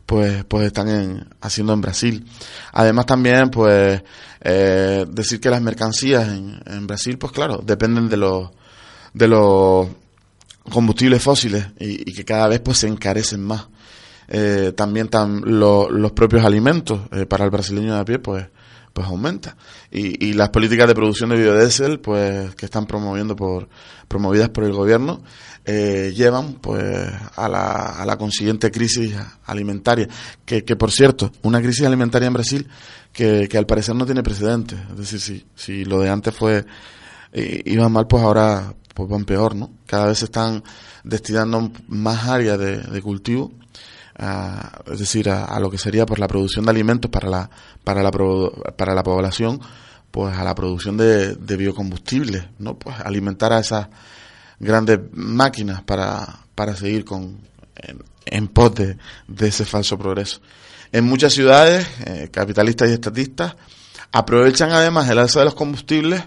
[0.05, 2.25] pues, pues están en, haciendo en Brasil.
[2.73, 4.03] Además también, pues,
[4.41, 8.49] eh, decir que las mercancías en, en, Brasil, pues claro, dependen de los,
[9.13, 9.87] de los
[10.69, 13.67] combustibles fósiles y, y que cada vez pues se encarecen más.
[14.35, 18.47] Eh, también tam, lo, los propios alimentos eh, para el brasileño de a pie, pues,
[18.91, 19.55] pues aumenta.
[19.91, 23.69] Y, y las políticas de producción de biodiesel, pues, que están promoviendo por,
[24.07, 25.21] promovidas por el gobierno,
[25.65, 26.83] eh, llevan pues
[27.35, 29.15] a la, a la consiguiente crisis
[29.45, 30.07] alimentaria,
[30.43, 32.67] que, que por cierto, una crisis alimentaria en Brasil
[33.11, 36.65] que, que al parecer no tiene precedentes, es decir, si, si lo de antes fue,
[37.33, 39.71] iba mal, pues ahora pues van peor, ¿no?
[39.85, 40.63] Cada vez se están
[41.03, 43.51] destinando más áreas de cultivo
[44.17, 47.49] a, es decir, a, a, lo que sería pues la producción de alimentos para la,
[47.83, 49.59] para la, para la población,
[50.11, 52.77] pues a la producción de, de biocombustibles, ¿no?
[52.77, 53.87] Pues alimentar a esas
[54.59, 57.39] grandes máquinas para, para seguir con,
[57.75, 58.97] en, en pos de,
[59.27, 60.39] de, ese falso progreso.
[60.91, 63.55] En muchas ciudades, eh, capitalistas y estatistas,
[64.11, 66.23] aprovechan además el alza de los combustibles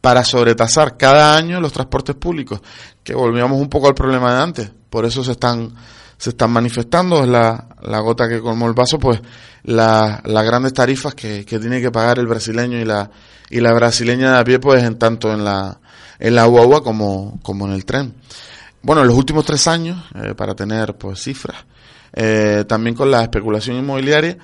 [0.00, 2.60] para sobretasar cada año los transportes públicos,
[3.04, 4.72] que volvíamos un poco al problema de antes.
[4.90, 5.74] Por eso se están,
[6.22, 9.20] se están manifestando, es la, la gota que colmó el vaso, pues
[9.64, 13.10] la, las grandes tarifas que, que tiene que pagar el brasileño y la,
[13.50, 15.80] y la brasileña de a pie, pues en tanto en la,
[16.20, 18.14] en la guagua como, como en el tren.
[18.82, 21.56] Bueno, en los últimos tres años, eh, para tener pues cifras,
[22.12, 24.38] eh, también con la especulación inmobiliaria,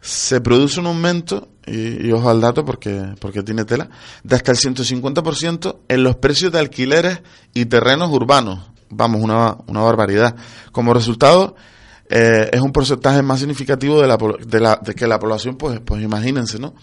[0.00, 3.90] se produce un aumento, y, y, ojo al dato porque, porque tiene tela,
[4.22, 7.20] de hasta el 150% en los precios de alquileres
[7.52, 8.77] y terrenos urbanos.
[8.90, 10.34] Vamos, una, una barbaridad.
[10.72, 11.56] Como resultado,
[12.08, 15.80] eh, es un porcentaje más significativo de, la, de, la, de que la población, pues,
[15.80, 16.74] pues imagínense, ¿no?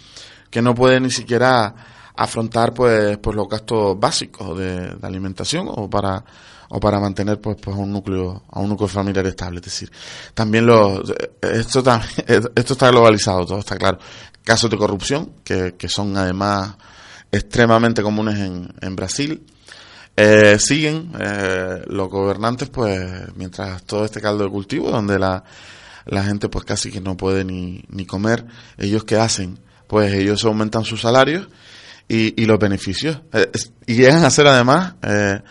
[0.50, 1.74] Que no puede ni siquiera
[2.16, 6.24] afrontar, pues, pues los gastos básicos de, alimentación o para,
[6.70, 9.92] o para mantener pues pues un núcleo a un núcleo familiar estable es decir
[10.34, 11.04] también lo
[11.42, 11.84] esto
[12.28, 14.00] esto está globalizado todo está claro
[14.44, 16.76] casos de corrupción que, que son además
[17.32, 19.46] extremadamente comunes en, en Brasil
[20.16, 23.02] eh, siguen eh, los gobernantes pues
[23.36, 25.44] mientras todo este caldo de cultivo donde la,
[26.06, 28.46] la gente pues casi que no puede ni, ni comer
[28.78, 31.48] ellos qué hacen pues ellos aumentan sus salarios
[32.08, 33.20] y, y los beneficios.
[33.34, 33.52] Eh,
[33.86, 35.42] y llegan a ser además eh,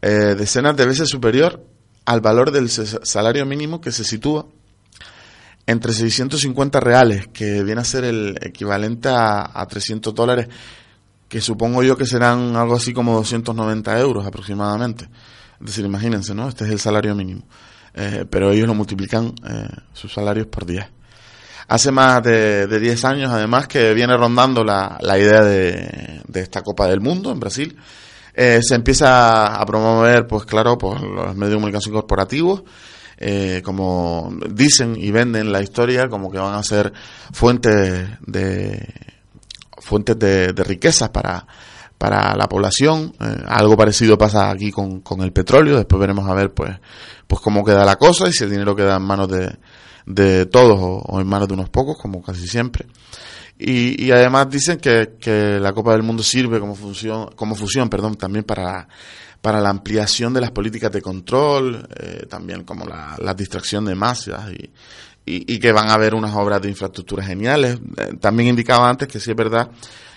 [0.00, 1.64] decenas de veces superior
[2.04, 4.46] al valor del salario mínimo que se sitúa
[5.66, 10.46] entre 650 reales, que viene a ser el equivalente a, a 300 dólares,
[11.28, 15.08] que supongo yo que serán algo así como 290 euros aproximadamente.
[15.60, 16.48] Es decir, imagínense, ¿no?
[16.48, 17.42] Este es el salario mínimo.
[17.94, 20.84] Eh, pero ellos lo multiplican eh, sus salarios por 10.
[21.68, 26.40] Hace más de, de 10 años, además, que viene rondando la, la idea de, de
[26.40, 27.76] esta Copa del Mundo en Brasil
[28.34, 32.62] eh, se empieza a promover, pues claro, por los medios de comunicación corporativos,
[33.64, 36.92] como dicen y venden la historia como que van a ser
[37.32, 39.15] fuentes de
[39.86, 41.46] fuentes de, de riquezas para
[41.98, 43.14] para la población.
[43.20, 45.76] Eh, algo parecido pasa aquí con, con el petróleo.
[45.76, 46.78] Después veremos a ver pues
[47.26, 49.56] pues cómo queda la cosa y si el dinero queda en manos de,
[50.06, 52.86] de todos o, en manos de unos pocos como casi siempre.
[53.58, 57.88] Y, y además dicen que, que, la Copa del Mundo sirve como función, como fusión,
[57.88, 58.86] perdón, también para,
[59.40, 63.94] para la ampliación de las políticas de control, eh, también como la, la, distracción de
[63.94, 64.70] masas y,
[65.28, 67.78] y, que van a haber unas obras de infraestructura geniales.
[67.96, 69.68] Eh, también indicaba antes que sí es verdad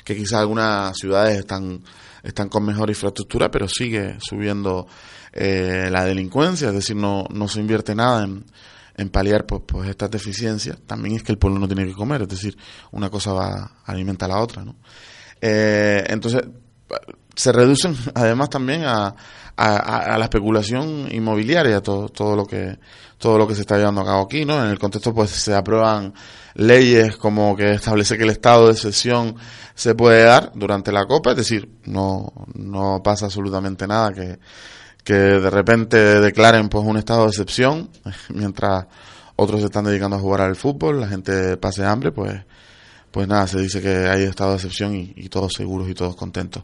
[0.04, 1.84] que quizás algunas ciudades están,
[2.22, 4.88] están con mejor infraestructura, pero sigue subiendo
[5.34, 8.46] eh, la delincuencia, es decir, no, no se invierte nada en,
[8.96, 12.24] en paliar pues, pues estas deficiencias, también es que el pueblo no tiene que comer,
[12.24, 12.58] es decir,
[12.92, 14.76] una cosa va alimenta a la otra, ¿no?
[15.42, 16.44] Eh, entonces,
[17.36, 19.16] se reducen además también a,
[19.68, 22.78] a, a, la especulación inmobiliaria, todo, todo lo que
[23.18, 24.64] todo lo que se está llevando a cabo aquí, ¿no?
[24.64, 26.14] En el contexto pues se aprueban
[26.54, 29.36] leyes como que establece que el estado de excepción
[29.76, 34.40] se puede dar durante la copa, es decir, no, no pasa absolutamente nada que
[35.04, 37.90] que de repente declaren pues un estado de excepción
[38.30, 38.86] mientras
[39.36, 42.46] otros se están dedicando a jugar al fútbol, la gente pase hambre, pues
[43.12, 46.64] pues nada, se dice que hay estado de excepción y, todos seguros y todos contentos.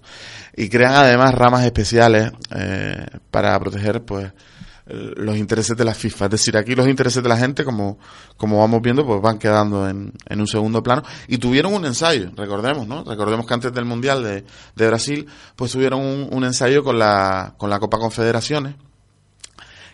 [0.55, 4.31] Y crean además ramas especiales eh, para proteger pues
[4.87, 6.25] los intereses de la FIFA.
[6.25, 7.97] Es decir, aquí los intereses de la gente, como,
[8.37, 11.03] como vamos viendo, pues van quedando en, en un segundo plano.
[11.27, 13.03] Y tuvieron un ensayo, recordemos, ¿no?
[13.03, 15.25] Recordemos que antes del Mundial de, de Brasil,
[15.55, 18.75] pues tuvieron un, un, ensayo con la, con la Copa Confederaciones,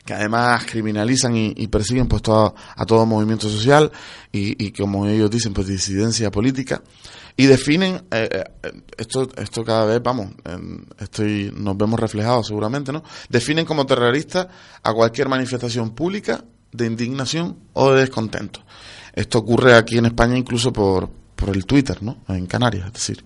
[0.05, 3.91] que además criminalizan y, persiguen pues todo, a todo movimiento social
[4.31, 6.81] y, como ellos dicen, pues disidencia política.
[7.37, 10.31] Y definen eh, eh, esto esto cada vez vamos
[10.99, 14.49] estoy nos vemos reflejados seguramente no definen como terrorista
[14.83, 16.43] a cualquier manifestación pública
[16.73, 18.61] de indignación o de descontento.
[19.13, 23.23] Esto ocurre aquí en España incluso por por el Twitter no en Canarias es decir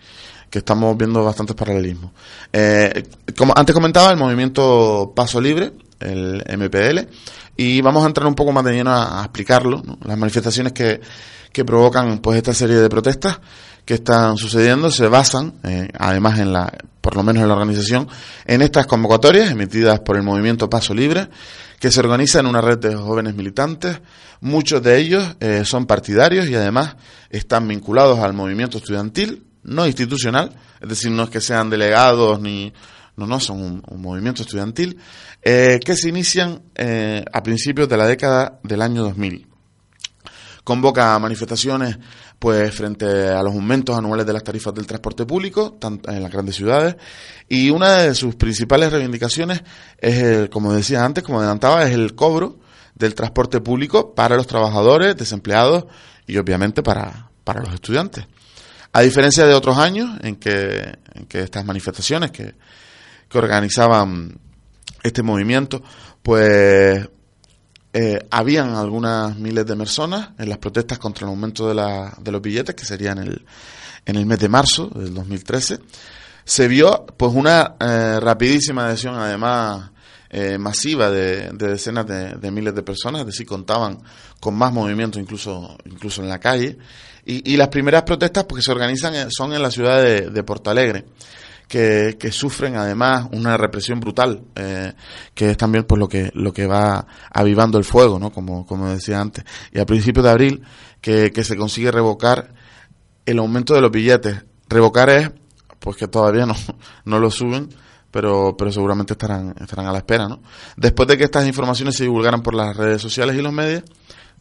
[0.52, 2.12] que estamos viendo bastantes paralelismos.
[2.54, 3.04] Eh,
[3.36, 7.00] como antes comentaba el movimiento Paso Libre el MPL
[7.58, 11.02] y vamos a entrar un poco más de lleno a, explicarlo las manifestaciones que
[11.56, 13.40] que provocan pues esta serie de protestas
[13.86, 16.70] que están sucediendo se basan, eh, además en la,
[17.00, 18.10] por lo menos en la organización,
[18.46, 21.30] en estas convocatorias emitidas por el movimiento Paso Libre,
[21.80, 24.02] que se organiza en una red de jóvenes militantes.
[24.42, 26.98] Muchos de ellos eh, son partidarios y además
[27.30, 32.74] están vinculados al movimiento estudiantil, no institucional, es decir, no es que sean delegados ni,
[33.18, 34.98] no, no, son un, movimiento estudiantil,
[35.42, 39.48] eh, que se inician eh, a principios de la década del año 2000
[40.66, 41.98] convoca manifestaciones
[42.40, 46.56] pues frente a los aumentos anuales de las tarifas del transporte público en las grandes
[46.56, 46.98] ciudades
[47.48, 49.62] y una de sus principales reivindicaciones
[49.98, 52.60] es el, como decía antes, como adelantaba, es el cobro
[52.96, 55.86] del transporte público para los trabajadores, desempleados
[56.26, 58.26] y obviamente para, para los estudiantes.
[58.92, 62.56] A diferencia de otros años en que, en que estas manifestaciones que,
[63.30, 64.40] que organizaban
[65.04, 65.84] este movimiento,
[66.22, 67.08] pues
[67.94, 72.32] eh, habían algunas miles de personas en las protestas contra el aumento de, la, de
[72.32, 73.46] los billetes, que sería en el,
[74.06, 75.80] en el mes de marzo del 2013.
[76.44, 79.92] Se vio pues una eh, rapidísima adhesión, además
[80.30, 84.00] eh, masiva de, de decenas de, miles de personas, es decir, contaban
[84.40, 86.78] con más movimiento incluso, incluso en la calle.
[87.26, 90.70] Y, y las primeras protestas porque se organizan son en la ciudad de, de Porto
[90.70, 91.06] Alegre
[91.68, 94.94] que, sufren además una represión brutal, eh,
[95.34, 98.32] que es también pues lo que, lo que va avivando el fuego, ¿no?
[98.32, 99.44] Como, como decía antes.
[99.72, 100.64] Y a principios de abril,
[101.02, 102.54] que, que se consigue revocar
[103.26, 104.44] el aumento de los billetes.
[104.70, 105.32] Revocar es,
[105.80, 106.56] pues que todavía no,
[107.06, 107.70] no lo suben,
[108.12, 110.42] pero, pero seguramente estarán, estarán a la espera, ¿no?
[110.78, 113.84] Después de que estas informaciones se divulgaran por las redes sociales y los medios,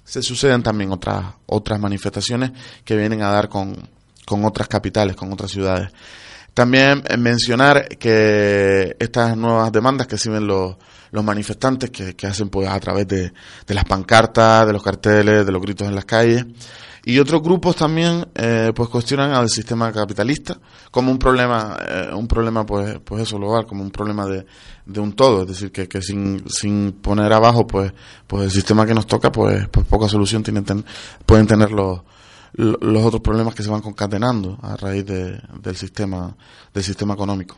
[0.04, 2.52] se suceden también otras, otras manifestaciones
[2.84, 3.74] que vienen a dar con,
[4.26, 5.90] con otras capitales, con otras ciudades.
[6.54, 10.76] También mencionar que estas nuevas demandas que sirven los,
[11.10, 13.32] los manifestantes que, hacen pues a través de,
[13.66, 16.46] de las pancartas, de los carteles, de los gritos en las calles,
[17.06, 20.58] y otros grupos también eh, pues cuestionan al sistema capitalista
[20.90, 24.46] como un problema, eh, un problema pues, pues eso global, como un problema de,
[24.86, 27.92] de un todo, es decir, que, que sin, sin poner abajo pues,
[28.26, 30.64] pues el sistema que nos toca pues, pues poca solución tienen
[31.26, 32.00] pueden tener los,
[32.54, 36.36] los otros problemas que se van concatenando a raíz de, del sistema,
[36.72, 37.56] del sistema económico.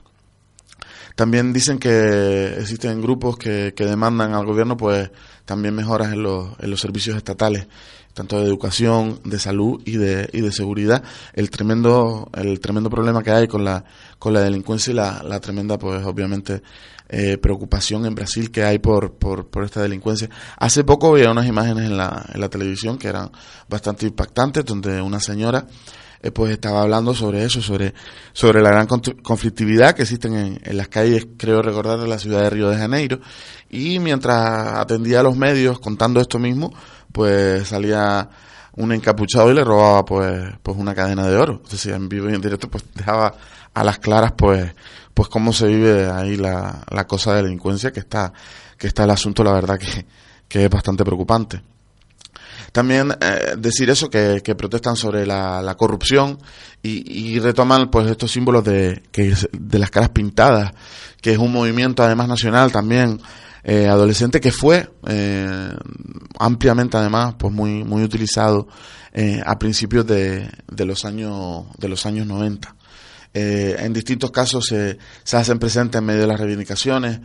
[1.15, 5.11] También dicen que existen grupos que, que demandan al gobierno pues
[5.45, 7.67] también mejoras en los, en los servicios estatales
[8.17, 13.23] tanto de educación, de salud y de, y de seguridad, el tremendo, el tremendo problema
[13.23, 13.85] que hay con la,
[14.19, 16.63] con la delincuencia y la, la tremenda, pues obviamente,
[17.09, 20.29] eh, preocupación en Brasil que hay por, por, por esta delincuencia.
[20.57, 23.31] Hace poco había unas imágenes en la, en la televisión que eran
[23.69, 25.67] bastante impactantes, donde una señora
[26.23, 27.95] eh, pues estaba hablando sobre eso, sobre,
[28.33, 32.43] sobre la gran conflictividad que existen en, en, las calles, creo recordar, de la ciudad
[32.43, 33.21] de Río de Janeiro.
[33.71, 36.73] Y mientras atendía a los medios contando esto mismo,
[37.13, 38.29] pues salía
[38.77, 41.63] un encapuchado y le robaba pues pues una cadena de oro.
[41.71, 43.35] Es en vivo y en directo pues dejaba
[43.75, 44.75] a las claras pues
[45.13, 48.33] pues cómo se vive ahí la, la cosa de delincuencia que está
[48.79, 50.07] que está el asunto la verdad que,
[50.49, 51.61] que es bastante preocupante.
[52.73, 56.39] También eh, decir eso, que, que, protestan sobre la, la corrupción
[56.83, 60.73] y, y, retoman pues estos símbolos de, que, de las caras pintadas,
[61.23, 63.21] que es un movimiento además nacional también
[63.69, 65.71] eh, adolescente que fue eh,
[66.39, 68.69] ampliamente además pues muy muy utilizado
[69.13, 72.77] eh, a principios de, de, los años de los años 90
[73.35, 74.99] eh, en distintos casos se,
[75.37, 77.19] hacen presentes en medio de las reivindicaciones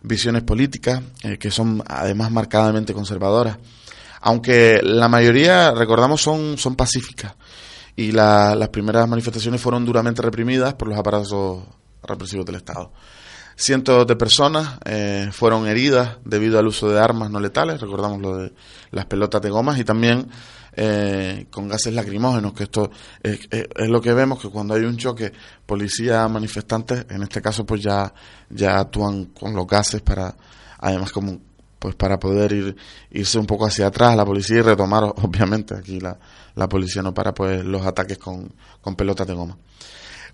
[0.00, 1.02] visiones políticas
[1.40, 3.58] que son además marcadamente conservadoras.
[4.20, 7.34] Aunque la mayoría recordamos son son pacíficas.
[7.96, 11.64] Y la, las primeras manifestaciones fueron duramente reprimidas por los aparatos
[12.04, 12.92] represivos del Estado.
[13.60, 18.36] Cientos de personas eh, fueron heridas debido al uso de armas no letales, recordamos lo
[18.36, 18.52] de
[18.92, 20.28] las pelotas de gomas y también
[20.74, 22.88] eh, con gases lacrimógenos, que esto
[23.20, 25.32] es, es, lo que vemos, que cuando hay un choque
[25.66, 28.14] policía-manifestantes, en este caso pues ya,
[28.48, 30.36] ya actúan con los gases para,
[30.78, 31.40] además como
[31.80, 32.76] pues para poder ir
[33.10, 36.16] irse un poco hacia atrás la policía y retomar obviamente aquí la,
[36.54, 39.58] la policía no para pues los ataques con, con pelotas de goma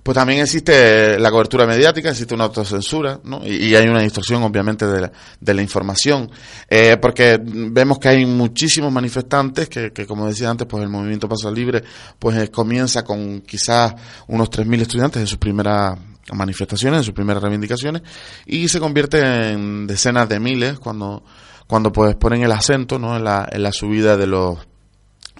[0.05, 3.41] pues también existe la cobertura mediática, existe una autocensura, ¿no?
[3.43, 6.31] Y, hay una distorsión, obviamente, de la, de la información,
[6.69, 11.27] eh, porque vemos que hay muchísimos manifestantes que, que, como decía antes, pues el movimiento
[11.27, 11.83] Paso Libre,
[12.19, 13.95] pues eh, comienza con quizás
[14.27, 15.99] unos 3.000 estudiantes en sus primeras
[16.35, 18.03] manifestaciones, en sus primeras reivindicaciones,
[18.45, 21.25] y se convierte en decenas de miles cuando,
[21.67, 23.17] cuando pues ponen el acento, ¿no?
[23.17, 24.59] En la, en la subida de los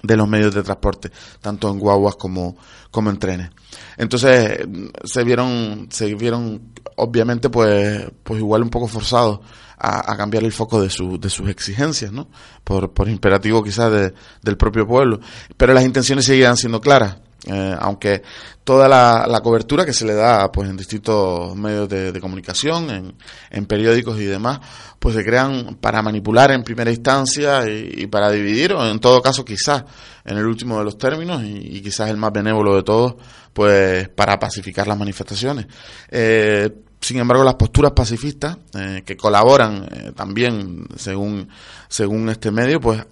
[0.01, 1.11] de los medios de transporte,
[1.41, 2.57] tanto en guaguas como,
[2.91, 3.49] como en trenes.
[3.97, 4.59] Entonces,
[5.03, 9.39] se vieron, se vieron, obviamente, pues, pues igual un poco forzados
[9.77, 12.27] a, a cambiar el foco de, su, de sus exigencias, ¿no?
[12.63, 15.19] Por, por imperativo quizás de, del propio pueblo.
[15.57, 17.17] Pero las intenciones seguían siendo claras.
[17.47, 18.23] Eh, aunque
[18.63, 23.15] toda la, cobertura que se le da pues en distintos medios de, comunicación,
[23.51, 24.59] en, periódicos y demás,
[24.97, 29.45] pues se crean para manipular en primera instancia y, para dividir, o en todo caso
[29.45, 29.83] quizás
[30.23, 33.15] en el último de los términos y, y quizás el más benévolo de todos,
[33.53, 35.67] pues para pacificar las manifestaciones.
[36.09, 36.69] Eh,
[36.99, 41.47] sin embargo, las posturas pacifistas eh, que colaboran eh, también según
[41.87, 43.05] según este medio, pues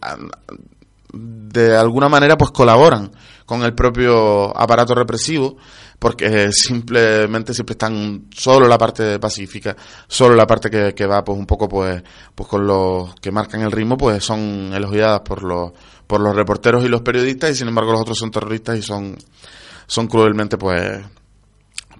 [1.13, 3.11] de alguna manera pues colaboran
[3.45, 5.57] con el propio aparato represivo
[5.99, 9.75] porque simplemente siempre están solo la parte pacífica,
[10.07, 12.01] solo la parte que, que, va pues un poco pues
[12.33, 15.71] pues con los que marcan el ritmo pues son elogiadas por los
[16.07, 19.15] por los reporteros y los periodistas y sin embargo los otros son terroristas y son
[19.85, 20.99] son cruelmente pues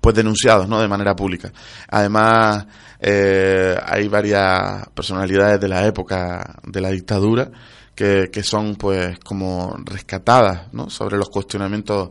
[0.01, 1.53] pues denunciados no de manera pública.
[1.87, 2.65] Además
[2.99, 7.49] eh, hay varias personalidades de la época de la dictadura
[7.95, 10.89] que, son pues como rescatadas ¿no?
[10.89, 12.09] sobre los cuestionamientos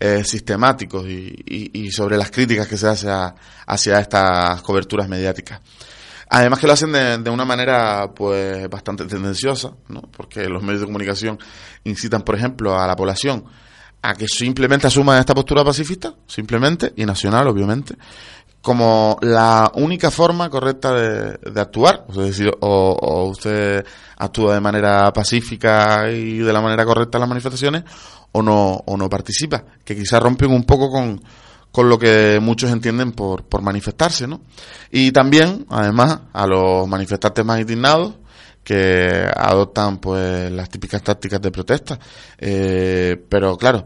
[0.00, 3.34] eh, sistemáticos y, sobre las críticas que se hace a,
[3.66, 5.60] hacia estas coberturas mediáticas.
[6.30, 10.02] Además que lo hacen de, de, una manera pues bastante tendenciosa, ¿no?
[10.02, 11.38] porque los medios de comunicación
[11.84, 13.44] incitan, por ejemplo, a la población
[14.02, 17.96] a que simplemente asuma esta postura pacifista, simplemente, y nacional, obviamente,
[18.68, 23.82] como la única forma correcta de, actuar, es decir, o, o, usted
[24.18, 27.84] actúa de manera pacífica y de la manera correcta en las manifestaciones,
[28.30, 31.18] o no, o no participa, que quizás rompen un poco con,
[31.72, 34.42] con lo que muchos entienden por, por manifestarse, ¿no?
[34.90, 38.16] Y también, además, a los manifestantes más indignados,
[38.62, 41.98] que adoptan pues las típicas tácticas de protesta
[42.36, 43.82] eh, pero claro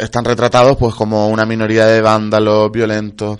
[0.00, 3.38] están retratados pues como una minoría de vándalos violentos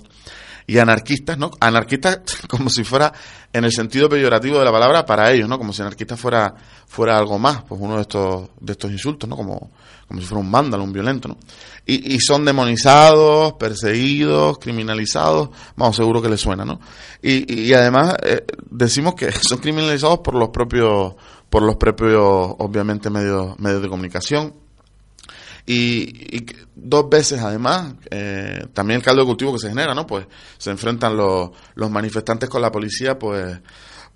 [0.66, 1.50] y anarquistas, ¿no?
[1.60, 3.12] Anarquistas como si fuera
[3.52, 5.58] en el sentido peyorativo de la palabra para ellos, ¿no?
[5.58, 6.54] Como si anarquista fuera
[6.86, 9.36] fuera algo más, pues uno de estos de estos insultos, ¿no?
[9.36, 9.70] Como
[10.08, 11.36] como si fuera un vándalo, un violento, ¿no?
[11.84, 16.80] Y, y son demonizados, perseguidos, criminalizados, vamos, seguro que les suena, ¿no?
[17.22, 21.14] Y, y además eh, decimos que son criminalizados por los propios
[21.48, 22.20] por los propios
[22.58, 24.65] obviamente medios medios de comunicación
[25.66, 30.06] y, y dos veces además, eh, también el caldo de cultivo que se genera, ¿no?
[30.06, 30.26] Pues
[30.58, 33.58] se enfrentan los, los manifestantes con la policía, pues,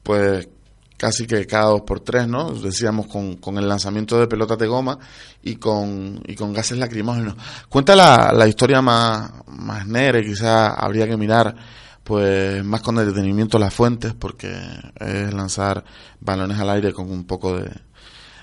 [0.02, 0.48] pues
[0.96, 2.52] casi que cada dos por tres, ¿no?
[2.52, 4.98] Decíamos con, con el lanzamiento de pelotas de goma
[5.42, 7.34] y con, y con gases lacrimógenos.
[7.68, 11.56] Cuenta la, la historia más, más negra quizá habría que mirar
[12.04, 14.52] pues más con detenimiento las fuentes porque
[14.96, 15.84] es lanzar
[16.18, 17.70] balones al aire con un poco de,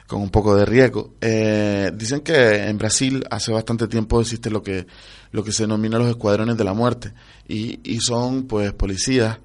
[0.08, 1.16] con un poco de riesgo.
[1.22, 4.88] Eh, dicen que en Brasil hace bastante tiempo existe lo que,
[5.32, 7.14] lo que se denomina los escuadrones de la muerte
[7.48, 9.38] y, y son pues policías,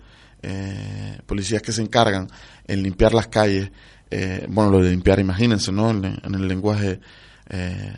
[0.42, 2.28] eh, policías que se encargan
[2.66, 3.70] en limpiar las calles,
[4.10, 5.90] eh, bueno, lo de limpiar, imagínense, ¿no?
[5.90, 7.00] En, el lenguaje,
[7.48, 7.94] eh,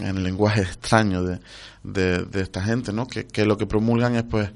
[0.00, 1.38] en el lenguaje extraño de,
[1.82, 3.06] de, esta gente, ¿no?
[3.06, 4.50] Que, que, lo que promulgan es pues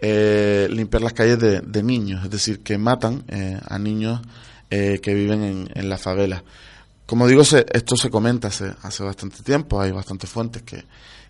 [0.00, 4.20] eh, limpiar las calles de, de, niños, es decir, que matan eh, a niños
[4.70, 6.44] que viven en, en las favelas.
[7.10, 10.84] Como digo, se, esto se comenta hace, hace bastante tiempo, hay bastantes fuentes que,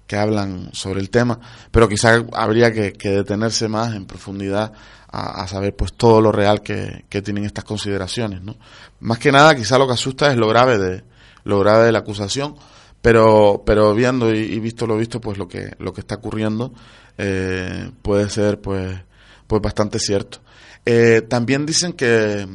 [0.06, 4.74] que hablan sobre el tema, pero quizás habría que, detenerse más en profundidad
[5.10, 8.56] a, a, saber pues todo lo real que, que tienen estas consideraciones, ¿no?
[9.00, 11.02] Más que nada, quizás lo que asusta es lo grave de
[11.44, 12.56] lo grave de la acusación,
[13.00, 16.74] pero pero viendo y, y visto lo visto, pues lo que lo que está ocurriendo
[17.16, 19.00] eh, puede ser pues
[19.46, 20.40] pues bastante cierto.
[20.84, 22.46] Eh, también dicen que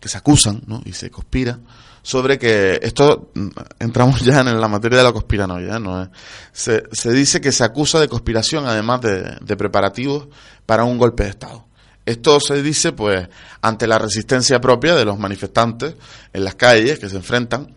[0.00, 0.80] que se acusan, ¿no?
[0.84, 1.58] Y se conspira
[2.02, 3.32] sobre que esto
[3.78, 6.10] entramos ya en la materia de la conspiranoia, ¿no?
[6.52, 10.28] Se, se dice que se acusa de conspiración además de, de preparativos
[10.64, 11.66] para un golpe de Estado.
[12.06, 13.28] Esto se dice pues
[13.60, 15.94] ante la resistencia propia de los manifestantes
[16.32, 17.74] en las calles que se enfrentan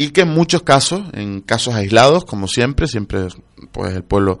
[0.00, 3.26] y que en muchos casos, en casos aislados, como siempre, siempre
[3.70, 4.40] pues el pueblo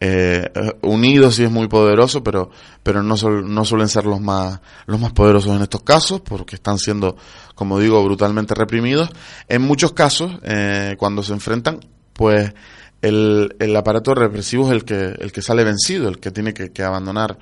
[0.00, 0.50] eh,
[0.82, 2.50] unido sí es muy poderoso, pero,
[2.82, 6.56] pero no, sol, no suelen ser los más, los más poderosos en estos casos, porque
[6.56, 7.16] están siendo,
[7.54, 9.08] como digo, brutalmente reprimidos.
[9.48, 11.80] En muchos casos, eh, cuando se enfrentan,
[12.12, 12.52] pues
[13.00, 16.70] el, el aparato represivo es el que, el que sale vencido, el que tiene que,
[16.70, 17.38] que abandonar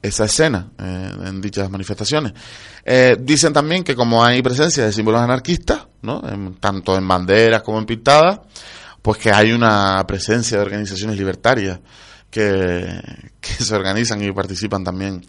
[0.00, 2.32] esa escena eh, en dichas manifestaciones.
[2.82, 6.22] Eh, dicen también que como hay presencia de símbolos anarquistas, ¿no?
[6.28, 8.40] En, tanto en banderas como en pintadas,
[9.02, 11.80] pues que hay una presencia de organizaciones libertarias
[12.30, 13.00] que,
[13.40, 15.24] que se organizan y participan también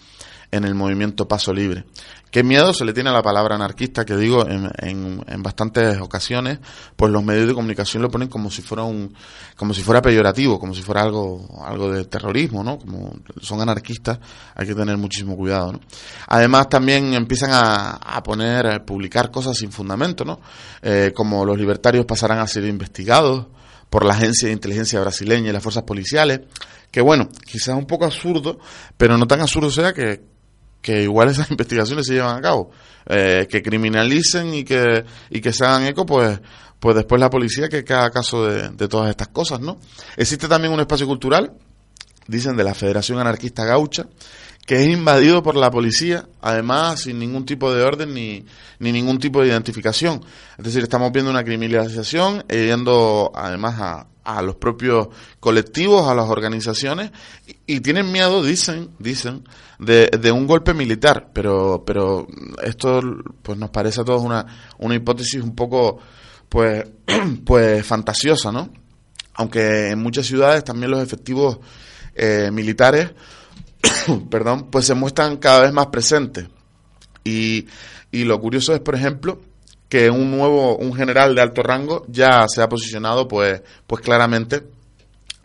[0.51, 1.85] en el movimiento Paso Libre.
[2.29, 4.05] ¿Qué miedo se le tiene a la palabra anarquista?
[4.05, 6.59] Que digo, en, en, en, bastantes ocasiones,
[6.95, 9.13] pues los medios de comunicación lo ponen como si fuera un,
[9.57, 12.77] como si fuera peyorativo, como si fuera algo, algo de terrorismo, ¿no?
[12.77, 14.19] Como son anarquistas,
[14.55, 15.79] hay que tener muchísimo cuidado, ¿no?
[16.27, 20.39] Además también empiezan a, a poner, a publicar cosas sin fundamento, ¿no?
[20.81, 23.47] Eh, como los libertarios pasarán a ser investigados
[23.89, 26.39] por la agencia de inteligencia brasileña y las fuerzas policiales,
[26.91, 28.57] que bueno, quizás un poco absurdo,
[28.95, 30.30] pero no tan absurdo sea que,
[30.81, 32.71] que igual esas investigaciones se llevan a cabo,
[33.05, 36.39] eh, que criminalicen y que, y que se hagan eco, pues,
[36.79, 39.77] pues después la policía que haga caso de, de todas estas cosas, ¿no?
[40.17, 41.53] Existe también un espacio cultural,
[42.27, 44.07] dicen de la Federación Anarquista Gaucha,
[44.65, 48.45] que es invadido por la policía, además sin ningún tipo de orden ni,
[48.79, 50.23] ni ningún tipo de identificación.
[50.57, 55.07] Es decir, estamos viendo una criminalización, eh, yendo además a, a los propios
[55.39, 57.11] colectivos, a las organizaciones,
[57.65, 59.43] y, tienen miedo, dicen, dicen,
[59.81, 62.27] de, un golpe militar, pero, pero
[62.63, 63.01] esto
[63.41, 64.45] pues nos parece a todos una,
[64.77, 65.99] una hipótesis un poco
[66.47, 66.85] pues,
[67.45, 68.69] pues fantasiosa, ¿no?
[69.33, 71.59] Aunque en muchas ciudades también los efectivos
[72.13, 73.11] eh, militares
[74.29, 76.47] perdón, pues se muestran cada vez más presentes.
[77.23, 77.67] Y,
[78.11, 79.41] y lo curioso es, por ejemplo,
[79.89, 84.63] que un nuevo, un general de alto rango ya se ha posicionado pues, pues claramente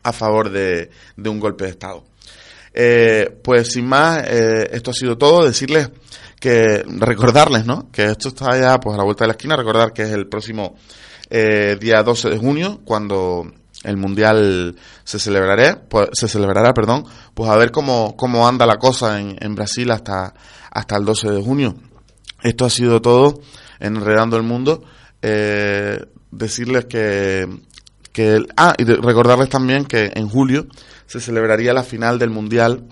[0.02, 2.04] a favor de, de un golpe de Estado.
[2.78, 5.46] Eh, pues sin más, eh, esto ha sido todo.
[5.46, 5.90] Decirles
[6.38, 7.90] que, recordarles, ¿no?
[7.90, 10.28] Que esto está ya pues a la vuelta de la esquina, recordar que es el
[10.28, 10.76] próximo
[11.30, 13.50] eh, día 12 de junio, cuando
[13.82, 18.76] el mundial se celebrará, pues, se celebrará, perdón, pues a ver cómo, cómo anda la
[18.76, 20.34] cosa en, en Brasil hasta,
[20.70, 21.76] hasta el 12 de junio.
[22.42, 23.40] Esto ha sido todo
[23.80, 24.84] en Enredando el Mundo.
[25.22, 25.98] Eh,
[26.30, 27.48] decirles que,
[28.16, 30.66] que el, ah, y recordarles también que en julio
[31.04, 32.88] se celebraría la final del Mundial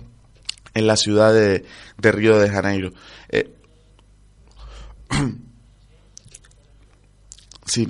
[0.75, 1.65] en la ciudad de,
[1.97, 2.91] de Río de Janeiro.
[3.29, 3.51] Eh,
[7.65, 7.89] sí,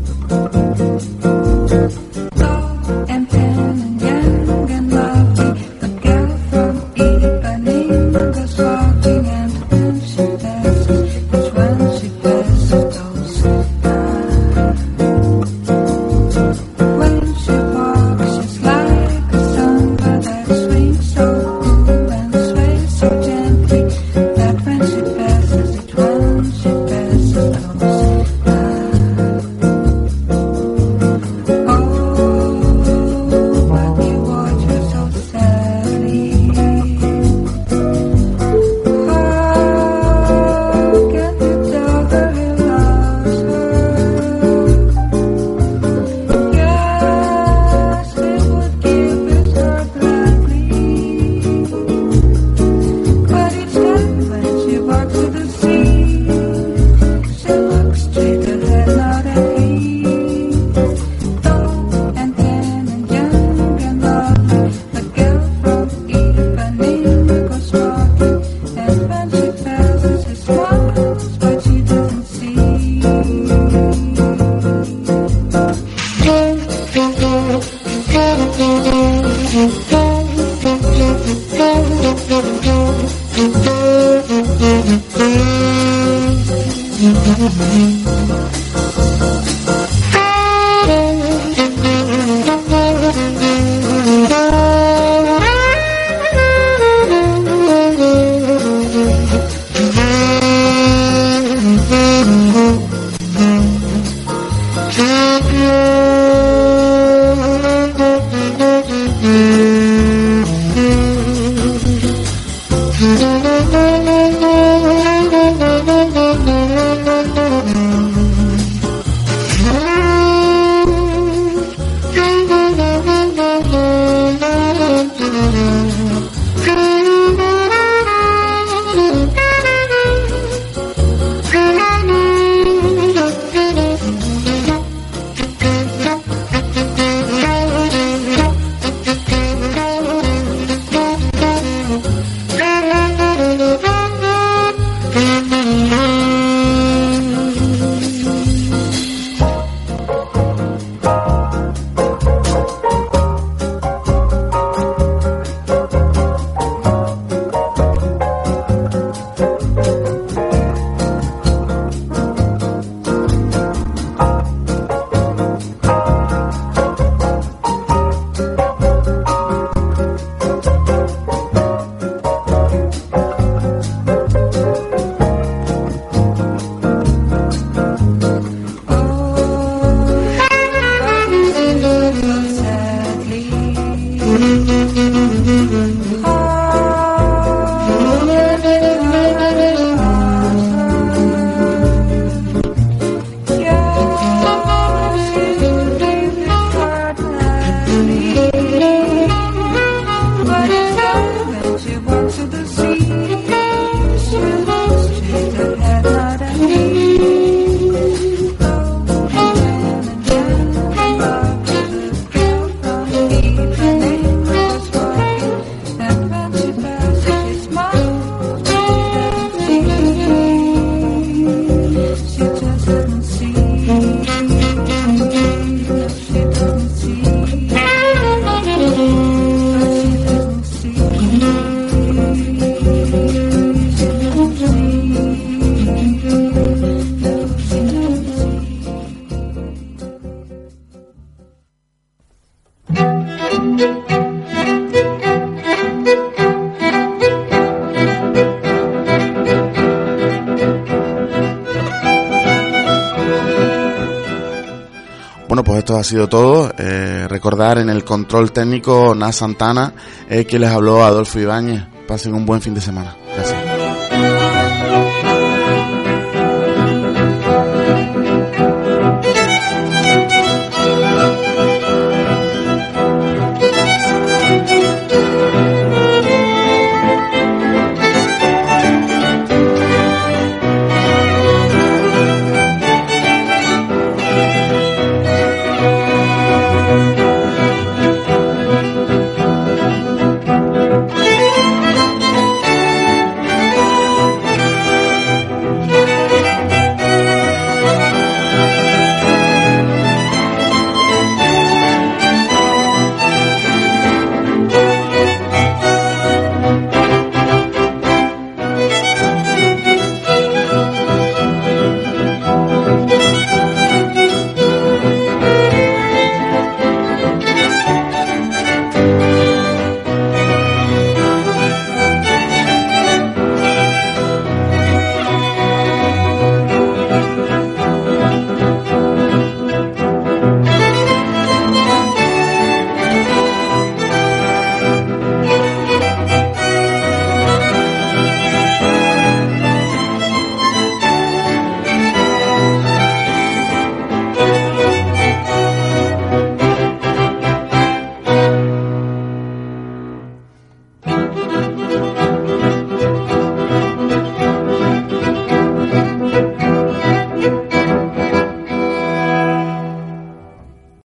[255.63, 256.71] Pues esto ha sido todo.
[256.77, 259.93] Eh, recordar en el control técnico Na Santana,
[260.29, 261.83] eh, que les habló Adolfo Ibáñez.
[262.07, 263.15] Pasen un buen fin de semana.
[263.35, 263.70] Gracias.